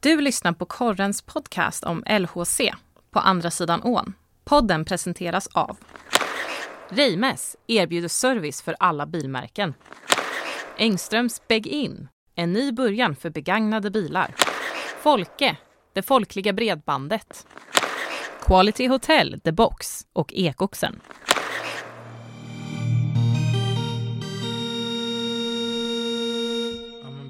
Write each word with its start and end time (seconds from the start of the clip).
Du 0.00 0.20
lyssnar 0.20 0.52
på 0.52 0.66
Korrens 0.66 1.22
podcast 1.22 1.84
om 1.84 2.04
LHC, 2.06 2.74
På 3.10 3.18
andra 3.18 3.50
sidan 3.50 3.82
ån. 3.82 4.14
Podden 4.44 4.84
presenteras 4.84 5.46
av 5.46 5.78
Reimes 6.88 7.56
erbjuder 7.66 8.08
service 8.08 8.62
för 8.62 8.76
alla 8.80 9.06
bilmärken. 9.06 9.74
Engströms 10.78 11.42
Beg-In, 11.48 12.08
en 12.34 12.52
ny 12.52 12.72
början 12.72 13.16
för 13.16 13.30
begagnade 13.30 13.90
bilar. 13.90 14.34
Folke, 15.02 15.56
det 15.92 16.02
folkliga 16.02 16.52
bredbandet. 16.52 17.46
Quality 18.40 18.86
Hotel, 18.86 19.40
The 19.44 19.52
Box 19.52 20.06
och 20.12 20.32
Ekoxen. 20.34 21.00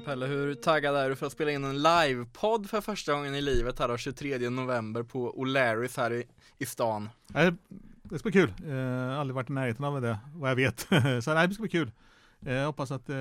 Pelle, 0.07 0.25
hur 0.25 0.55
taggad 0.55 0.95
är 0.95 1.09
du 1.09 1.15
för 1.15 1.25
att 1.25 1.31
spela 1.31 1.51
in 1.51 1.63
en 1.63 1.81
livepodd 1.81 2.69
för 2.69 2.81
första 2.81 3.13
gången 3.13 3.35
i 3.35 3.41
livet 3.41 3.79
här 3.79 3.87
då, 3.87 3.97
23 3.97 4.49
november 4.49 5.03
på 5.03 5.33
O'Larrys 5.33 5.97
här 5.97 6.13
i, 6.13 6.23
i 6.57 6.65
stan? 6.65 7.09
Nej, 7.27 7.53
det 8.03 8.19
ska 8.19 8.29
bli 8.29 8.41
kul. 8.41 8.53
Jag 8.65 8.75
har 8.75 9.09
aldrig 9.15 9.35
varit 9.35 9.49
i 9.49 9.53
närheten 9.53 9.85
av 9.85 10.01
det, 10.01 10.19
vad 10.33 10.49
jag 10.51 10.55
vet. 10.55 10.79
Så 11.23 11.33
nej, 11.33 11.47
det 11.47 11.53
ska 11.53 11.61
bli 11.61 11.69
kul. 11.69 11.91
Eh, 12.45 12.53
Jag 12.53 12.65
hoppas 12.65 12.91
att 12.91 13.09
eh, 13.09 13.15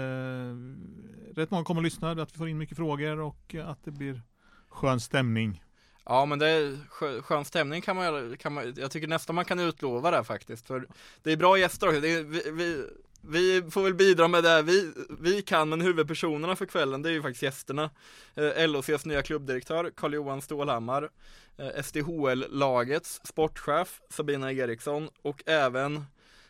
rätt 1.35 1.51
många 1.51 1.65
kommer 1.65 1.81
att 1.81 1.85
lyssna, 1.85 2.11
att 2.11 2.35
vi 2.35 2.39
får 2.39 2.49
in 2.49 2.59
mycket 2.59 2.77
frågor 2.77 3.21
och 3.21 3.55
att 3.65 3.85
det 3.85 3.91
blir 3.91 4.23
skön 4.69 5.01
stämning. 5.01 5.63
Ja 6.05 6.27
men 6.27 6.39
det 6.39 6.49
är 6.49 6.77
skö- 6.91 7.23
skön 7.23 7.45
stämning 7.45 7.83
kan 7.83 7.97
man, 7.97 8.37
kan 8.37 8.53
man 8.53 8.75
jag 8.77 8.91
tycker 8.91 9.09
nästan 9.09 9.37
man 9.37 9.45
kan 9.45 9.59
utlova 9.59 10.11
det 10.11 10.25
faktiskt 10.25 10.67
för 10.67 10.87
det 11.23 11.33
är 11.33 11.37
bra 11.37 11.59
gäster 11.59 11.87
också. 11.89 11.99
Är, 12.07 12.23
vi, 12.23 12.51
vi, 12.51 12.85
vi 13.29 13.71
får 13.71 13.83
väl 13.83 13.95
bidra 13.95 14.29
med 14.29 14.45
det. 14.45 14.63
Vi, 14.63 14.93
vi 15.21 15.43
kan 15.43 15.69
men 15.69 15.81
huvudpersonerna 15.81 16.57
för 16.57 16.67
kvällen 16.67 17.03
det 17.03 17.09
är 17.09 17.13
ju 17.13 17.23
faktiskt 17.23 17.43
gästerna. 17.43 17.91
Eh, 18.35 18.69
LOCs 18.69 19.05
nya 19.05 19.23
klubbdirektör 19.23 19.93
Carl-Johan 19.97 20.43
Stålhammar, 20.43 21.11
eh, 21.57 21.83
SDHL-lagets 21.83 23.21
sportchef 23.25 24.01
Sabina 24.11 24.53
Eriksson. 24.53 25.09
Och 25.23 25.43
även 25.47 25.97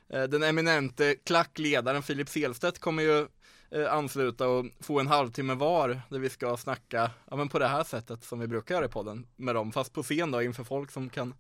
eh, 0.08 0.22
den 0.22 0.42
eminente 0.42 1.14
klackledaren 1.24 2.02
Filip 2.02 2.28
Selstedt 2.28 2.78
kommer 2.78 3.02
ju 3.02 3.26
eh, 3.70 3.92
ansluta 3.92 4.48
och 4.48 4.66
få 4.80 5.00
en 5.00 5.06
halvtimme 5.06 5.54
var 5.54 6.00
där 6.08 6.18
vi 6.18 6.30
ska 6.30 6.56
snacka, 6.56 7.10
ja 7.30 7.36
men 7.36 7.48
på 7.48 7.58
det 7.58 7.68
här 7.68 7.84
sättet 7.84 8.24
som 8.24 8.38
vi 8.38 8.46
brukar 8.46 8.74
göra 8.74 8.84
i 8.84 8.88
podden 8.88 9.26
med 9.36 9.54
dem, 9.54 9.72
fast 9.72 9.92
på 9.92 10.02
scen 10.02 10.30
då 10.30 10.42
inför 10.42 10.64
folk 10.64 10.90
som 10.90 11.10
kan 11.10 11.34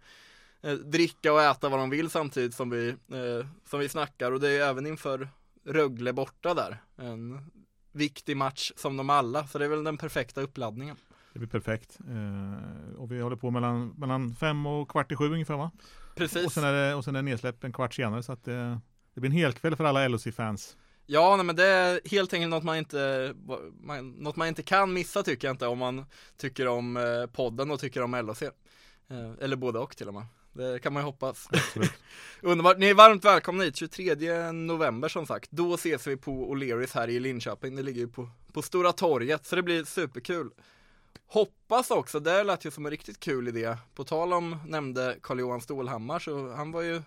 dricka 0.74 1.32
och 1.32 1.42
äta 1.42 1.68
vad 1.68 1.78
de 1.78 1.90
vill 1.90 2.10
samtidigt 2.10 2.54
som 2.54 2.70
vi, 2.70 2.88
eh, 2.88 3.46
som 3.70 3.80
vi 3.80 3.88
snackar 3.88 4.32
och 4.32 4.40
det 4.40 4.48
är 4.48 4.68
även 4.68 4.86
inför 4.86 5.28
Rögle 5.64 6.12
borta 6.12 6.54
där, 6.54 6.82
en 6.96 7.50
viktig 7.92 8.36
match 8.36 8.72
som 8.76 8.96
de 8.96 9.10
alla, 9.10 9.46
så 9.46 9.58
det 9.58 9.64
är 9.64 9.68
väl 9.68 9.84
den 9.84 9.96
perfekta 9.96 10.40
uppladdningen. 10.40 10.96
Det 11.32 11.38
blir 11.38 11.48
perfekt. 11.48 11.98
Eh, 12.00 12.98
och 12.98 13.12
vi 13.12 13.20
håller 13.20 13.36
på 13.36 13.50
mellan, 13.50 13.88
mellan 13.88 14.34
fem 14.34 14.66
och 14.66 14.90
kvart 14.90 15.12
i 15.12 15.16
sju 15.16 15.32
ungefär 15.32 15.56
va? 15.56 15.70
Precis. 16.16 16.46
Och 16.46 16.52
sen 16.52 16.64
är 16.64 16.72
det, 16.72 16.94
och 16.94 17.04
sen 17.04 17.16
är 17.16 17.18
det 17.18 17.30
nedsläpp 17.30 17.64
en 17.64 17.72
kvart 17.72 17.94
senare 17.94 18.22
så 18.22 18.32
att 18.32 18.48
eh, 18.48 18.78
det 19.14 19.20
blir 19.20 19.30
en 19.30 19.36
hel 19.36 19.52
kväll 19.52 19.76
för 19.76 19.84
alla 19.84 20.08
LOC-fans. 20.08 20.76
Ja, 21.06 21.36
nej, 21.36 21.44
men 21.46 21.56
det 21.56 21.66
är 21.66 22.00
helt 22.10 22.32
enkelt 22.32 22.50
något 22.50 22.64
man 22.64 22.76
inte, 22.76 23.34
man, 23.80 24.10
något 24.10 24.36
man 24.36 24.48
inte 24.48 24.62
kan 24.62 24.92
missa 24.92 25.22
tycker 25.22 25.48
jag 25.48 25.54
inte 25.54 25.66
om 25.66 25.78
man 25.78 26.04
tycker 26.36 26.68
om 26.68 26.96
eh, 26.96 27.26
podden 27.32 27.70
och 27.70 27.80
tycker 27.80 28.02
om 28.02 28.14
LHC. 28.14 28.42
Eh, 28.42 29.32
eller 29.40 29.56
både 29.56 29.78
och 29.78 29.96
till 29.96 30.08
och 30.08 30.14
med. 30.14 30.26
Det 30.56 30.78
kan 30.78 30.92
man 30.92 31.02
ju 31.02 31.04
hoppas. 31.04 31.48
Underbart, 32.40 32.78
ni 32.78 32.86
är 32.86 32.94
varmt 32.94 33.24
välkomna 33.24 33.64
hit 33.64 33.76
23 33.76 34.52
november 34.52 35.08
som 35.08 35.26
sagt. 35.26 35.50
Då 35.50 35.74
ses 35.74 36.06
vi 36.06 36.16
på 36.16 36.54
O'Learys 36.54 36.94
här 36.94 37.08
i 37.08 37.20
Linköping. 37.20 37.76
Det 37.76 37.82
ligger 37.82 38.00
ju 38.00 38.08
på, 38.08 38.28
på 38.52 38.62
Stora 38.62 38.92
torget 38.92 39.46
så 39.46 39.56
det 39.56 39.62
blir 39.62 39.84
superkul. 39.84 40.50
Hoppas 41.26 41.90
också, 41.90 42.20
det 42.20 42.42
lät 42.44 42.64
ju 42.64 42.70
som 42.70 42.86
en 42.86 42.90
riktigt 42.90 43.20
kul 43.20 43.48
idé. 43.48 43.76
På 43.94 44.04
tal 44.04 44.32
om 44.32 44.56
nämnde 44.66 45.16
Carl-Johan 45.22 45.60
Stålhammar 45.60 46.18
så 46.18 46.52
han 46.52 46.72
var 46.72 46.82
ju 46.82 47.02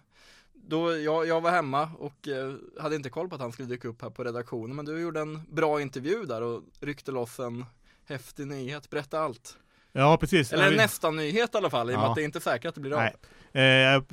då 0.54 0.98
jag, 0.98 1.28
jag 1.28 1.42
var 1.42 1.52
hemma 1.52 1.90
och 2.00 2.28
eh, 2.28 2.54
hade 2.82 2.96
inte 2.96 3.10
koll 3.10 3.30
på 3.30 3.36
att 3.36 3.42
han 3.42 3.52
skulle 3.52 3.68
dyka 3.68 3.88
upp 3.88 4.02
här 4.02 4.10
på 4.10 4.24
redaktionen 4.24 4.76
men 4.76 4.86
du 4.86 5.00
gjorde 5.00 5.20
en 5.20 5.42
bra 5.50 5.82
intervju 5.82 6.26
där 6.26 6.42
och 6.42 6.64
ryckte 6.80 7.12
loss 7.12 7.40
en 7.40 7.66
häftig 8.06 8.48
nyhet. 8.48 8.90
Berätta 8.90 9.20
allt. 9.20 9.58
Ja 9.92 10.18
precis. 10.18 10.54
Eller 10.54 10.70
vi- 10.70 10.78
nästan 10.78 11.16
nyhet 11.16 11.54
i 11.54 11.58
alla 11.58 11.70
fall 11.70 11.90
i 11.90 11.94
och 11.94 11.98
med 12.00 12.06
Ja. 12.06 12.10
att 12.10 12.16
det 12.16 12.22
är 12.22 12.26
inte 12.26 12.40
säkert 12.42 12.70
att 12.70 12.76
det 12.76 12.82
blir 12.82 12.94
av. 12.94 13.10
Eh, 13.52 14.04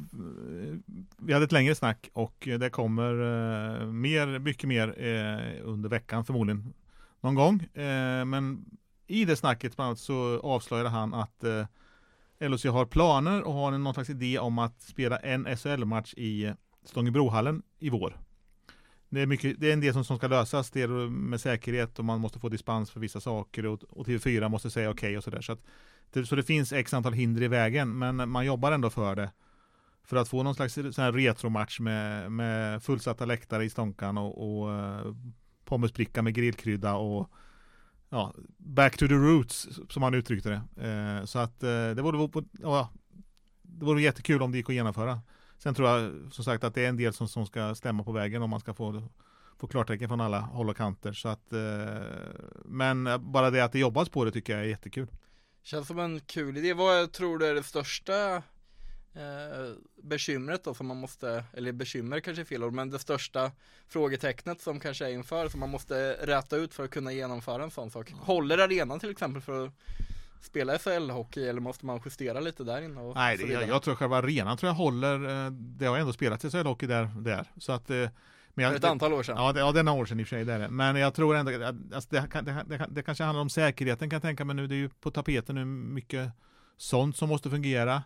vi 1.17 1.33
hade 1.33 1.45
ett 1.45 1.53
längre 1.53 1.75
snack 1.75 2.09
och 2.13 2.49
det 2.59 2.71
kommer 2.71 3.13
eh, 3.13 3.87
mer, 3.87 4.39
mycket 4.39 4.69
mer 4.69 4.89
eh, 4.89 5.69
under 5.69 5.89
veckan 5.89 6.25
förmodligen 6.25 6.75
någon 7.21 7.35
gång. 7.35 7.63
Eh, 7.63 8.25
men 8.25 8.65
i 9.07 9.25
det 9.25 9.37
snacket 9.37 9.77
bland 9.77 9.87
annat 9.87 9.99
så 9.99 10.41
avslöjade 10.43 10.89
han 10.89 11.15
att 11.15 11.45
eh, 11.45 11.67
LHC 12.39 12.65
har 12.65 12.87
planer 12.87 13.43
och 13.43 13.53
har 13.53 13.71
någon 13.71 13.95
slags 13.95 14.11
idé 14.11 14.39
om 14.39 14.59
att 14.59 14.83
spela 14.83 15.17
en 15.17 15.57
SHL-match 15.57 16.15
i 16.17 16.53
Stångebrohallen 16.85 17.63
i 17.79 17.91
vår. 17.91 18.21
Det 19.09 19.21
är, 19.21 19.27
mycket, 19.27 19.61
det 19.61 19.69
är 19.69 19.73
en 19.73 19.81
del 19.81 19.93
som, 19.93 20.05
som 20.05 20.17
ska 20.17 20.29
lösas, 20.29 20.71
det 20.71 20.83
är 20.83 20.89
med 21.09 21.41
säkerhet 21.41 21.99
och 21.99 22.05
man 22.05 22.21
måste 22.21 22.39
få 22.39 22.49
dispens 22.49 22.91
för 22.91 23.01
vissa 23.01 23.21
saker 23.21 23.67
och, 23.67 23.83
och 23.83 24.07
TV4 24.07 24.49
måste 24.49 24.71
säga 24.71 24.91
okej 24.91 25.17
och 25.17 25.25
sådär. 25.25 25.41
Så, 25.41 25.53
att 25.53 25.63
det, 26.11 26.27
så 26.27 26.37
det 26.37 26.43
finns 26.43 26.73
x 26.73 26.95
antal 26.95 27.13
hinder 27.13 27.43
i 27.43 27.49
vägen, 27.49 27.99
men 27.99 28.29
man 28.29 28.47
jobbar 28.47 28.73
ändå 28.73 28.91
för 28.91 29.17
det. 29.17 29.31
För 30.05 30.17
att 30.17 30.29
få 30.29 30.43
någon 30.43 30.55
slags 30.55 30.75
sån 30.75 30.93
här 30.97 31.13
retromatch 31.13 31.81
med, 31.81 32.33
med 32.33 32.83
fullsatta 32.83 33.25
läktare 33.25 33.65
i 33.65 33.71
stånkan 33.71 34.19
och, 34.19 34.63
och 34.63 34.73
eh, 34.73 35.15
pommesbricka 35.65 36.23
med 36.23 36.35
grillkrydda 36.35 36.95
och 36.95 37.31
ja, 38.09 38.35
back 38.57 38.97
to 38.97 39.09
the 39.09 39.15
roots 39.15 39.69
som 39.89 40.03
han 40.03 40.15
uttryckte 40.15 40.49
det. 40.49 40.89
Eh, 40.89 41.25
så 41.25 41.39
att 41.39 41.63
eh, 41.63 41.69
det 41.69 42.03
vore, 42.03 42.45
ja, 42.61 42.91
det 43.63 43.85
vore 43.85 44.03
jättekul 44.03 44.43
om 44.43 44.53
det 44.53 44.59
gick 44.59 44.69
att 44.69 44.75
genomföra. 44.75 45.21
Sen 45.59 45.75
tror 45.75 45.89
jag 45.89 46.13
som 46.33 46.45
sagt 46.45 46.65
att 46.65 46.75
det 46.75 46.85
är 46.85 46.89
en 46.89 46.97
del 46.97 47.13
som, 47.13 47.29
som 47.29 47.47
ska 47.47 47.75
stämma 47.75 48.05
på 48.05 48.13
vägen 48.13 48.43
om 48.43 48.51
man 48.51 48.61
ska 48.61 48.75
få, 48.75 49.03
få 49.59 49.67
klartecken 49.67 50.09
från 50.09 50.21
alla 50.21 50.41
håll 50.41 50.71
och 50.71 50.77
kanter. 50.77 51.13
Så 51.13 51.29
att, 51.29 51.53
eh, 51.53 52.03
men 52.65 53.09
bara 53.21 53.51
det 53.51 53.65
att 53.65 53.73
det 53.73 53.79
jobbas 53.79 54.09
på 54.09 54.25
det 54.25 54.31
tycker 54.31 54.53
jag 54.53 54.63
är 54.63 54.69
jättekul. 54.69 55.09
Känns 55.67 55.87
som 55.89 55.99
en 55.99 56.21
kul 56.21 56.57
idé. 56.57 56.73
Vad 56.73 57.13
tror 57.13 57.39
du 57.39 57.47
är 57.47 57.55
det 57.55 57.63
största 57.63 58.35
eh, 59.15 59.73
bekymret 60.03 60.65
då 60.65 60.75
som 60.75 60.87
man 60.87 60.97
måste, 60.97 61.45
eller 61.53 61.73
bekymmer 61.73 62.21
kanske 62.21 62.43
är 62.43 62.45
fel 62.45 62.65
ord, 62.65 62.73
men 62.73 62.91
det 62.91 62.99
största 62.99 63.53
frågetecknet 63.89 64.61
som 64.61 64.81
kanske 64.81 65.05
är 65.07 65.11
inför 65.11 65.49
som 65.49 65.61
man 65.61 65.69
måste 65.71 66.13
räta 66.13 66.57
ut 66.57 66.75
för 66.75 66.85
att 66.85 66.91
kunna 66.91 67.13
genomföra 67.13 67.63
en 67.63 67.71
sån 67.71 67.91
sak. 67.91 68.11
Håller 68.11 68.59
arenan 68.59 69.01
till 69.01 69.11
exempel 69.11 69.43
för 69.43 69.67
att 69.67 69.73
spela 70.41 70.77
SHL-hockey 70.79 71.49
eller 71.49 71.61
måste 71.61 71.87
man 71.87 72.01
justera 72.05 72.41
lite 72.41 72.65
där 72.65 72.83
inne? 72.83 73.01
Och 73.01 73.15
Nej, 73.15 73.37
det, 73.37 73.47
jag, 73.53 73.69
jag 73.69 73.83
tror 73.83 73.95
själva 73.95 74.17
arenan 74.17 74.57
tror 74.57 74.69
jag 74.69 74.75
håller. 74.75 75.45
eh, 75.47 75.51
Det 75.53 75.87
har 75.87 75.99
ändå 75.99 76.13
spelat 76.13 76.45
SHL-hockey 76.45 76.87
där, 76.87 77.05
där. 77.05 77.47
Så 77.59 77.73
att 77.73 77.91
eh, 77.91 78.09
men 78.57 78.63
jag, 78.63 78.73
För 78.73 78.79
ett 78.79 78.85
antal 78.85 79.13
år 79.13 79.23
sedan. 79.23 79.37
Ja, 79.39 79.53
det, 79.53 79.61
ja, 79.61 79.73
det 79.73 79.79
är 79.81 79.85
några 79.85 80.01
år 80.01 80.07
sedan 80.07 80.21
i 80.21 80.23
och 80.23 80.27
för 80.29 80.37
sig, 80.37 80.45
det 80.45 80.53
är 80.53 80.59
det. 80.59 80.69
Men 80.69 80.97
jag 80.97 81.15
tror 81.15 81.37
ändå 81.37 81.65
att 81.65 81.75
alltså, 81.95 82.11
det, 82.11 82.29
det, 82.43 82.65
det, 82.69 82.87
det 82.91 83.03
kanske 83.03 83.25
handlar 83.25 83.43
om 83.43 83.49
säkerheten 83.51 84.11
kan 84.11 84.17
jag 84.17 84.23
tänka 84.23 84.45
mig 84.45 84.57
nu. 84.57 84.67
Det 84.67 84.75
är 84.75 84.77
ju 84.77 84.89
på 84.89 85.11
tapeten 85.11 85.55
nu 85.55 85.65
mycket 85.65 86.31
sånt 86.77 87.17
som 87.17 87.29
måste 87.29 87.51
fungera. 87.51 88.03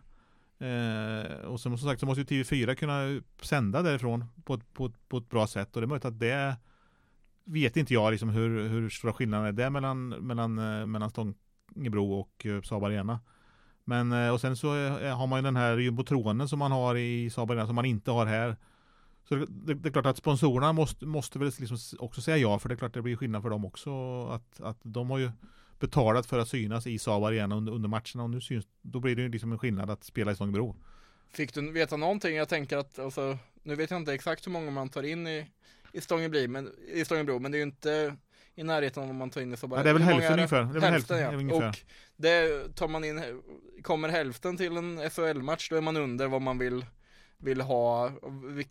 Eh, 0.59 1.41
och 1.47 1.61
som, 1.61 1.79
som 1.79 1.89
sagt 1.89 2.01
så 2.01 2.07
måste 2.07 2.35
ju 2.35 2.43
TV4 2.43 2.75
kunna 2.75 3.21
sända 3.43 3.83
därifrån 3.83 4.25
på, 4.45 4.55
ett- 4.55 4.73
på, 4.75 4.87
ett- 4.87 5.09
på 5.09 5.17
ett 5.19 5.29
bra 5.31 5.47
sätt. 5.47 5.77
Och 5.77 5.81
det 5.83 5.85
är 5.85 5.89
möjligt 5.89 6.05
att 6.05 6.19
det 6.21 6.57
vet 7.45 7.77
inte 7.77 7.95
jag 7.95 8.11
liksom 8.11 8.29
hur, 8.29 8.69
hur 8.69 8.89
stora 8.91 9.13
skillnader 9.13 9.47
är 9.49 9.53
det 9.53 9.71
mellan, 9.71 10.09
mellan, 10.09 10.59
eh, 10.81 10.87
mellan 10.87 11.11
Stångebro 11.11 12.13
och 12.13 12.47
eh, 12.47 12.63
Saab 12.63 12.85
Arena. 12.85 13.21
Men 13.85 14.13
eh, 14.13 14.31
och 14.33 14.41
sen 14.41 14.57
så 14.57 14.69
har 14.99 15.27
man 15.27 15.39
ju 15.39 15.43
den 15.43 15.57
här 15.57 15.77
jumbotronen 15.77 16.49
som 16.49 16.59
man 16.59 16.73
har 16.73 16.97
i 16.97 17.31
Saab 17.31 17.51
Arena 17.51 17.67
som 17.67 17.75
man 17.75 17.85
inte 17.85 18.11
har 18.11 18.27
här. 18.27 18.57
Så 19.31 19.37
det, 19.37 19.47
det, 19.49 19.75
det 19.75 19.89
är 19.89 19.93
klart 19.93 20.07
att 20.07 20.17
sponsorerna 20.17 20.73
måste, 20.73 21.07
måste 21.07 21.39
väl 21.39 21.53
liksom 21.59 21.99
också 21.99 22.21
säga 22.21 22.37
ja, 22.37 22.59
för 22.59 22.69
det 22.69 22.75
är 22.75 22.77
klart 22.77 22.95
det 22.95 23.03
blir 23.03 23.17
skillnad 23.17 23.43
för 23.43 23.51
dem 23.51 23.65
också. 23.65 23.91
Att, 24.29 24.61
att 24.61 24.79
de 24.83 25.11
har 25.11 25.19
ju 25.19 25.31
betalat 25.79 26.27
för 26.27 26.39
att 26.39 26.49
synas 26.49 26.87
i 26.87 26.99
Saab 26.99 27.25
Arena 27.25 27.57
under, 27.57 27.73
under 27.73 27.89
matcherna 27.89 28.23
och 28.23 28.31
nu 28.31 28.41
syns, 28.41 28.65
då 28.83 29.01
blir 29.01 29.17
det 29.17 29.23
ju 29.23 29.29
liksom 29.29 29.53
en 29.53 29.59
skillnad 29.59 29.91
att 29.91 30.05
spela 30.05 30.33
i 30.33 30.35
Stångebro. 30.35 30.77
Fick 31.33 31.55
du 31.55 31.73
veta 31.73 31.97
någonting? 31.97 32.37
Jag 32.37 32.49
tänker 32.49 32.77
att, 32.77 32.99
alltså, 32.99 33.39
nu 33.63 33.75
vet 33.75 33.91
jag 33.91 34.01
inte 34.01 34.15
exakt 34.15 34.47
hur 34.47 34.53
många 34.53 34.71
man 34.71 34.89
tar 34.89 35.03
in 35.03 35.27
i, 35.27 35.47
i 35.93 36.01
Stångebro, 36.01 36.49
men, 36.49 36.71
i 36.93 37.05
Stångebro, 37.05 37.39
men 37.39 37.53
det 37.53 37.57
är 37.57 37.61
ju 37.61 37.67
inte 37.67 38.17
i 38.55 38.63
närheten 38.63 39.03
av 39.03 39.09
vad 39.09 39.17
man 39.17 39.31
tar 39.31 39.41
in 39.41 39.55
i 39.55 39.57
Sabara. 39.57 39.81
Ja, 39.81 39.85
det 39.85 39.91
är 39.91 39.95
väl 39.95 40.03
hälften 40.03 40.33
ungefär. 40.33 40.63
Det 40.63 40.69
är 40.71 40.73
väl 40.73 40.93
hälften, 40.93 41.19
hälften, 41.19 41.33
ja. 41.33 41.39
ungefär. 41.39 41.69
Och 41.69 41.77
det 42.17 42.69
tar 42.77 42.89
man 42.89 43.05
in, 43.05 43.43
kommer 43.83 44.09
hälften 44.09 44.57
till 44.57 44.77
en 44.77 45.11
SHL-match, 45.11 45.71
då 45.71 45.77
är 45.77 45.81
man 45.81 45.97
under 45.97 46.29
vad 46.29 46.43
man 46.43 46.59
vill 46.59 46.85
vill 47.41 47.61
ha, 47.61 48.11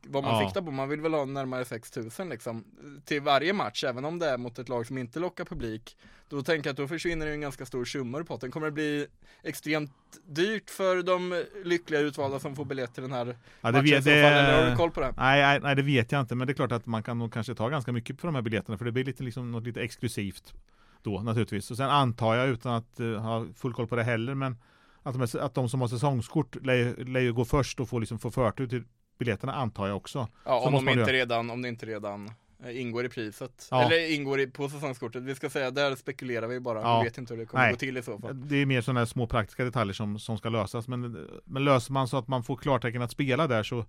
vad 0.08 0.24
man 0.24 0.34
Ja. 0.34 0.48
siktar 0.48 0.62
på. 0.62 0.72
Man 0.72 0.90
vill 0.90 1.02
väl 1.02 1.14
ha 1.14 1.26
närmare 1.26 1.66
6000 1.66 2.30
liksom 2.30 2.64
till 3.06 3.22
varje 3.22 3.54
match, 3.54 3.84
även 3.84 4.06
om 4.06 4.20
det 4.20 4.30
är 4.30 4.38
mot 4.38 4.60
ett 4.60 4.70
lag 4.70 4.88
som 4.88 4.98
inte 4.98 5.20
lockar 5.20 5.46
publik. 5.46 5.98
Då 6.30 6.42
tänker 6.42 6.68
jag 6.70 6.74
att 6.74 6.78
då 6.78 6.88
försvinner 6.88 7.26
det 7.26 7.32
en 7.32 7.42
ganska 7.42 7.66
stor 7.66 7.86
summa 7.86 8.22
i 8.22 8.24
potten. 8.24 8.52
Kommer 8.52 8.68
det 8.68 8.72
bli 8.72 9.08
extremt 9.44 9.92
dyrt 10.28 10.70
för 10.70 11.04
de 11.04 11.44
lyckliga 11.64 12.00
utvalda 12.02 12.40
som 12.40 12.56
får 12.56 12.66
biljett 12.66 12.94
till 12.94 13.04
den 13.04 13.12
här 13.12 13.26
Ja, 13.62 13.72
matchen 13.72 13.84
vet, 13.84 14.04
det, 14.06 14.24
fall, 14.24 14.34
eller 14.34 14.64
har 14.64 14.70
du 14.72 14.76
koll 14.78 14.92
på 14.92 15.02
det? 15.02 15.14
Nej, 15.18 15.42
nej, 15.42 15.60
nej, 15.64 15.76
det 15.76 15.82
vet 15.82 16.12
jag 16.12 16.22
inte, 16.22 16.36
men 16.36 16.48
det 16.48 16.52
är 16.54 16.56
klart 16.56 16.72
att 16.72 16.86
man 16.86 17.04
kan 17.04 17.20
nog 17.20 17.34
kanske 17.34 17.56
ta 17.56 17.70
ganska 17.70 17.92
mycket 17.92 18.22
för 18.22 18.28
de 18.28 18.36
här 18.36 18.42
biljetterna, 18.42 18.78
för 18.78 18.86
det 18.86 18.92
blir 18.92 19.04
lite 19.06 19.24
liksom 19.24 19.52
något 19.52 19.64
lite 19.64 19.82
exklusivt. 19.82 20.54
då 21.02 21.22
naturligtvis. 21.22 21.72
Och 21.72 21.78
sen 21.78 21.90
antar 21.90 22.36
jag 22.36 22.48
utan 22.50 22.74
att 22.74 23.00
uh, 23.00 23.18
ha 23.18 23.46
full 23.56 23.74
koll 23.74 23.88
på 23.88 23.96
det 23.96 24.04
heller, 24.04 24.34
men 24.36 24.58
att 25.10 25.32
de, 25.32 25.40
att 25.40 25.54
de 25.54 25.70
som 25.70 25.82
har 25.82 25.88
säsongskort 25.88 26.56
lär 26.66 27.20
ju 27.20 27.34
gå 27.34 27.46
först 27.46 27.80
och 27.80 27.90
få, 27.90 28.00
liksom, 28.00 28.20
få 28.20 28.32
förtur 28.32 28.68
till 28.68 28.84
biljetterna 29.20 29.54
antar 29.54 29.88
jag 29.88 29.98
också. 29.98 30.28
Ja, 30.46 30.60
om, 30.60 30.74
de 30.86 30.90
inte 31.00 31.14
redan, 31.14 31.50
om 31.50 31.62
det 31.62 31.70
inte 31.70 31.86
redan 31.86 32.32
eh, 32.64 32.82
ingår 32.82 33.06
i 33.06 33.10
priset. 33.10 33.68
Ja. 33.72 33.82
Eller 33.82 34.14
ingår 34.14 34.40
i, 34.40 34.48
på 34.48 34.70
säsongskortet. 34.70 35.24
Vi 35.24 35.36
ska 35.36 35.50
säga, 35.50 35.72
där 35.72 35.96
spekulerar 35.96 36.48
vi 36.48 36.60
bara. 36.60 36.82
Ja. 36.82 37.00
Vi 37.00 37.06
vet 37.06 37.18
inte 37.18 37.34
hur 37.34 37.40
det 37.42 37.46
kommer 37.46 37.64
Nej. 37.64 37.74
gå 37.74 37.78
till 37.78 37.98
i 37.98 38.04
så 38.04 38.20
fall. 38.20 38.50
Det 38.50 38.56
är 38.56 38.66
mer 38.66 38.82
sådana 38.82 39.06
små 39.06 39.28
praktiska 39.28 39.64
detaljer 39.64 39.94
som, 39.94 40.20
som 40.20 40.38
ska 40.38 40.50
lösas. 40.50 40.88
Men, 40.88 41.28
men 41.44 41.66
löser 41.66 41.94
man 41.94 42.08
så 42.08 42.18
att 42.18 42.28
man 42.28 42.44
får 42.44 42.56
klartecken 42.56 43.02
att 43.02 43.12
spela 43.12 43.48
där 43.48 43.64
så 43.64 43.86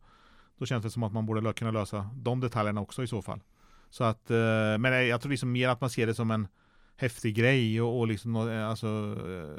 då 0.58 0.66
känns 0.66 0.82
det 0.82 0.90
som 0.90 1.02
att 1.02 1.12
man 1.12 1.26
borde 1.26 1.52
kunna 1.52 1.70
lösa 1.70 2.10
de 2.14 2.40
detaljerna 2.40 2.80
också 2.80 3.02
i 3.02 3.06
så 3.06 3.22
fall. 3.22 3.40
Så 3.90 4.04
att, 4.04 4.30
eh, 4.30 4.78
men 4.78 5.08
jag 5.08 5.20
tror 5.20 5.30
liksom 5.30 5.52
mer 5.52 5.68
att 5.68 5.80
man 5.80 5.90
ser 5.90 6.06
det 6.06 6.14
som 6.14 6.30
en 6.30 6.48
häftig 7.00 7.34
grej 7.34 7.82
och, 7.82 7.98
och 7.98 8.06
liksom, 8.06 8.36
eh, 8.36 8.68
alltså, 8.68 9.16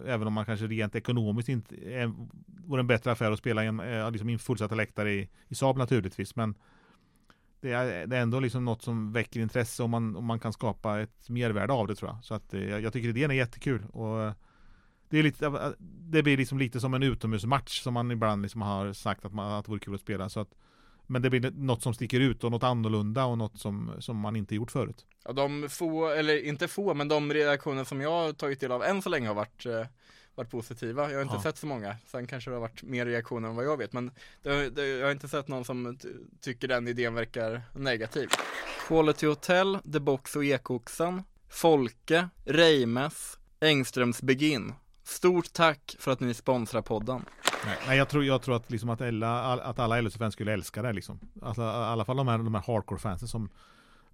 eh, 0.07 0.13
även 0.13 0.27
om 0.27 0.33
man 0.33 0.45
kanske 0.45 0.67
rent 0.67 0.95
ekonomiskt 0.95 1.49
inte 1.49 1.75
är, 1.75 2.13
vore 2.67 2.79
en 2.79 2.87
bättre 2.87 3.11
affär 3.11 3.31
att 3.31 3.39
spela 3.39 3.63
en, 3.63 3.77
liksom 4.13 4.29
in 4.29 4.39
fullsatta 4.39 4.75
läktare 4.75 5.11
i, 5.11 5.29
i 5.47 5.55
Saab 5.55 5.77
naturligtvis, 5.77 6.35
men 6.35 6.55
det 7.61 7.71
är, 7.71 8.07
det 8.07 8.17
är 8.17 8.21
ändå 8.21 8.39
liksom 8.39 8.65
något 8.65 8.81
som 8.81 9.13
väcker 9.13 9.39
intresse 9.39 9.83
om 9.83 9.91
man, 9.91 10.15
om 10.15 10.25
man 10.25 10.39
kan 10.39 10.53
skapa 10.53 10.99
ett 10.99 11.29
mervärde 11.29 11.73
av 11.73 11.87
det 11.87 11.95
tror 11.95 12.11
jag. 12.11 12.23
Så 12.23 12.33
att 12.33 12.53
jag, 12.53 12.81
jag 12.81 12.93
tycker 12.93 13.09
idén 13.09 13.31
är 13.31 13.35
jättekul 13.35 13.85
och 13.85 14.33
det, 15.09 15.19
är 15.19 15.23
lite, 15.23 15.73
det 15.79 16.23
blir 16.23 16.37
liksom 16.37 16.59
lite 16.59 16.79
som 16.79 16.93
en 16.93 17.03
utomhusmatch 17.03 17.81
som 17.81 17.93
man 17.93 18.11
ibland 18.11 18.41
liksom 18.41 18.61
har 18.61 18.93
sagt 18.93 19.25
att, 19.25 19.33
man, 19.33 19.51
att 19.51 19.65
det 19.65 19.71
vore 19.71 19.79
kul 19.79 19.95
att 19.95 20.01
spela. 20.01 20.29
Så 20.29 20.39
att 20.39 20.55
men 21.11 21.21
det 21.21 21.29
blir 21.29 21.51
något 21.55 21.83
som 21.83 21.93
sticker 21.93 22.19
ut 22.19 22.43
och 22.43 22.51
något 22.51 22.63
annorlunda 22.63 23.25
och 23.25 23.37
något 23.37 23.59
som, 23.59 23.91
som 23.99 24.17
man 24.17 24.35
inte 24.35 24.55
gjort 24.55 24.71
förut. 24.71 25.05
Ja, 25.25 25.33
de 25.33 25.69
få, 25.69 26.07
eller 26.07 26.45
inte 26.45 26.67
få, 26.67 26.93
men 26.93 27.07
de 27.07 27.33
reaktioner 27.33 27.83
som 27.83 28.01
jag 28.01 28.09
har 28.09 28.33
tagit 28.33 28.59
del 28.59 28.71
av 28.71 28.83
än 28.83 29.01
så 29.01 29.09
länge 29.09 29.27
har 29.27 29.35
varit 29.35 29.65
eh, 29.65 29.85
varit 30.35 30.49
positiva. 30.49 31.09
Jag 31.09 31.17
har 31.17 31.23
inte 31.23 31.35
ja. 31.35 31.43
sett 31.43 31.57
så 31.57 31.67
många. 31.67 31.95
Sen 32.05 32.27
kanske 32.27 32.49
det 32.49 32.55
har 32.55 32.61
varit 32.61 32.83
mer 32.83 33.05
reaktioner 33.05 33.49
än 33.49 33.55
vad 33.55 33.65
jag 33.65 33.77
vet. 33.77 33.93
Men 33.93 34.11
det, 34.41 34.69
det, 34.69 34.87
jag 34.87 35.05
har 35.05 35.11
inte 35.11 35.27
sett 35.27 35.47
någon 35.47 35.65
som 35.65 35.97
tycker 36.41 36.67
den 36.67 36.87
idén 36.87 37.13
verkar 37.13 37.61
negativ. 37.73 38.29
Quality 38.87 39.27
Hotel, 39.27 39.77
The 39.93 39.99
Box 39.99 40.35
och 40.35 40.45
Ekoxen, 40.45 41.23
Folke, 41.49 42.29
Reimes, 42.45 43.37
Engströms 43.59 44.21
Begin. 44.21 44.73
Stort 45.03 45.53
tack 45.53 45.95
för 45.99 46.11
att 46.11 46.19
ni 46.19 46.33
sponsrar 46.33 46.81
podden. 46.81 47.25
Nej, 47.87 47.97
jag 47.97 48.09
tror, 48.09 48.25
jag 48.25 48.41
tror 48.41 48.55
att, 48.55 48.71
liksom 48.71 48.89
att, 48.89 49.01
alla, 49.01 49.41
att 49.41 49.79
alla 49.79 50.01
LHC-fans 50.01 50.33
skulle 50.33 50.53
älska 50.53 50.81
det 50.81 50.93
liksom. 50.93 51.19
Alltså, 51.41 51.61
I 51.61 51.65
alla 51.65 52.05
fall 52.05 52.17
de 52.17 52.27
här, 52.27 52.37
de 52.37 52.55
här 52.55 52.61
hardcore-fansen 52.61 53.27
som 53.27 53.49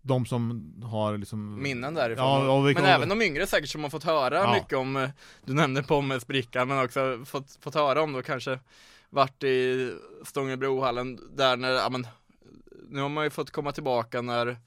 de 0.01 0.25
som 0.25 0.73
har 0.83 1.17
liksom 1.17 1.61
Minnen 1.61 1.93
därifrån. 1.93 2.45
Ja, 2.45 2.73
men 2.73 2.85
även 2.85 3.09
de 3.09 3.21
yngre 3.21 3.47
säkert 3.47 3.69
som 3.69 3.83
har 3.83 3.89
fått 3.89 4.03
höra 4.03 4.35
ja. 4.35 4.53
mycket 4.53 4.77
om 4.77 4.95
eh, 4.95 5.09
Du 5.45 5.53
nämnde 5.53 5.83
Pommes 5.83 6.27
bricka 6.27 6.65
men 6.65 6.83
också 6.83 7.25
fått, 7.25 7.57
fått 7.61 7.75
höra 7.75 8.01
om 8.01 8.13
då 8.13 8.21
kanske 8.21 8.59
Vart 9.09 9.43
i 9.43 9.91
Stångebrohallen 10.25 11.19
där 11.35 11.57
när, 11.57 11.71
ja 11.71 11.89
men 11.89 12.07
Nu 12.89 13.01
har 13.01 13.09
man 13.09 13.23
ju 13.23 13.29
fått 13.29 13.51
komma 13.51 13.71
tillbaka 13.71 14.21
när 14.21 14.57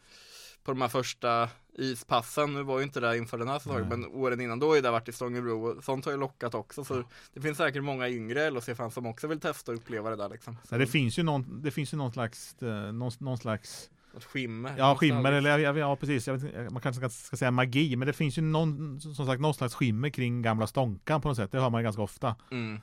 På 0.65 0.73
de 0.73 0.81
här 0.81 0.89
första 0.89 1.49
ispassen, 1.75 2.55
nu 2.55 2.63
var 2.63 2.79
ju 2.79 2.85
inte 2.85 3.01
det 3.01 3.19
inför 3.19 3.39
den 3.39 3.49
här 3.49 3.59
säsongen, 3.59 3.89
men 3.89 4.07
åren 4.07 4.41
innan 4.41 4.59
då 4.59 4.69
har 4.69 4.75
ju 4.75 4.81
det 4.81 4.91
varit 4.91 5.09
i 5.09 5.13
Stångebro 5.13 5.67
och 5.67 5.85
sånt 5.85 6.05
har 6.05 6.13
ju 6.13 6.19
lockat 6.19 6.55
också. 6.55 6.85
Så 6.85 7.05
det 7.35 7.41
finns 7.41 7.59
säkert 7.59 7.83
många 7.83 8.09
yngre 8.09 8.51
LHC-fans 8.51 8.95
som 8.95 9.07
också 9.07 9.27
vill 9.27 9.41
testa 9.41 9.73
och 9.73 9.79
uppleva 9.79 10.11
det 10.11 10.17
där 10.17 10.29
liksom. 10.29 10.57
Så. 10.65 10.79
det 10.79 10.87
finns 10.87 11.19
ju 11.19 11.23
någon, 11.23 11.63
det 11.63 11.71
finns 11.71 11.93
ju 11.93 11.97
någon 11.97 12.13
slags, 12.13 12.63
eh, 12.63 12.93
någon, 12.93 13.13
någon 13.19 13.39
slags 13.39 13.91
något 14.15 14.25
skimmer? 14.25 14.75
Ja, 14.79 14.97
skimmer 14.97 15.33
eller 15.33 15.59
ja, 15.59 15.79
ja 15.79 15.97
precis. 15.97 16.29
Vet, 16.29 16.73
man 16.73 16.83
kanske 16.83 17.01
ska, 17.01 17.09
ska, 17.09 17.37
säga 17.37 17.51
magi, 17.51 17.97
men 17.97 18.07
det 18.07 18.13
finns 18.13 18.39
ju 18.39 18.43
någon, 18.43 19.01
som 19.01 19.27
sagt, 19.27 19.41
någon 19.41 19.55
slags 19.55 19.75
skimmer 19.75 20.09
kring 20.11 20.43
gamla 20.43 20.67
stånkan 20.67 21.21
på 21.21 21.29
något 21.29 21.37
sätt. 21.37 21.53
Det 21.53 21.61
hör 21.61 21.71
man 21.71 21.81
ju 21.81 21.83
ganska 21.83 22.03
ofta. 22.03 22.37
Mm. 22.51 22.81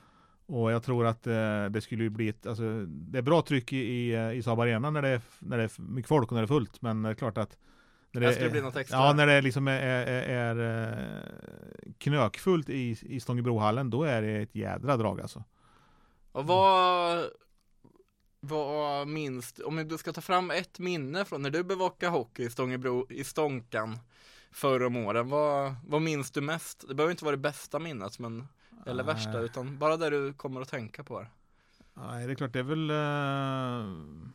Och 0.48 0.72
jag 0.72 0.82
tror 0.82 1.06
att 1.06 1.26
eh, 1.26 1.64
det 1.64 1.80
skulle 1.80 2.10
bli 2.10 2.28
ett, 2.28 2.46
alltså, 2.46 2.84
det 2.86 3.18
är 3.18 3.22
bra 3.22 3.42
tryck 3.42 3.72
i, 3.72 3.76
i, 3.76 4.30
i 4.30 4.42
Saab 4.42 4.60
Arena 4.60 4.90
när 4.90 5.02
det, 5.02 5.08
är, 5.08 5.20
när 5.38 5.58
det 5.58 5.64
är 5.64 5.82
mycket 5.82 6.08
folk 6.08 6.28
och 6.28 6.32
när 6.32 6.42
det 6.42 6.44
är 6.44 6.48
fullt. 6.48 6.82
Men 6.82 7.02
det 7.02 7.10
är 7.10 7.14
klart 7.14 7.38
att 7.38 7.56
när 8.12 8.20
det, 8.20 8.32
skulle 8.32 8.50
bli 8.50 8.60
något 8.60 8.76
extra. 8.76 8.98
Ja, 8.98 9.12
när 9.12 9.26
det 9.26 9.40
liksom 9.40 9.68
är, 9.68 9.80
är, 9.82 10.06
är, 10.06 10.56
är 10.56 10.88
eh, 10.88 11.92
knökfullt 11.98 12.68
i, 12.68 12.98
i 13.02 13.20
Stångebrohallen, 13.20 13.90
då 13.90 14.02
är 14.02 14.22
det 14.22 14.42
ett 14.42 14.54
jädra 14.54 14.96
drag 14.96 15.20
alltså. 15.20 15.44
Och 16.32 16.46
vad, 16.46 17.24
vad 18.40 19.08
minst, 19.08 19.60
om 19.60 19.88
du 19.88 19.98
ska 19.98 20.12
ta 20.12 20.20
fram 20.20 20.50
ett 20.50 20.78
minne 20.78 21.24
från 21.24 21.42
när 21.42 21.50
du 21.50 21.64
bevakade 21.64 22.12
hockey 22.12 22.42
i 22.42 22.50
Stångebro, 22.50 23.06
i 23.10 23.24
Stånkan 23.24 23.98
förr 24.50 24.84
om 24.84 24.96
åren, 24.96 25.28
vad, 25.28 25.74
vad 25.86 26.02
minns 26.02 26.30
du 26.30 26.40
mest? 26.40 26.84
Det 26.88 26.94
behöver 26.94 27.10
inte 27.10 27.24
vara 27.24 27.36
det 27.36 27.42
bästa 27.42 27.78
minnet, 27.78 28.18
men 28.18 28.48
eller 28.86 29.04
Nej. 29.04 29.14
värsta, 29.14 29.40
utan 29.40 29.78
bara 29.78 29.96
det 29.96 30.10
du 30.10 30.32
kommer 30.32 30.60
att 30.60 30.68
tänka 30.68 31.04
på. 31.04 31.26
Nej, 31.94 32.26
det 32.26 32.32
är 32.32 32.34
klart, 32.34 32.52
det 32.52 32.58
är 32.58 32.62
väl 32.62 32.90
uh 32.90 34.28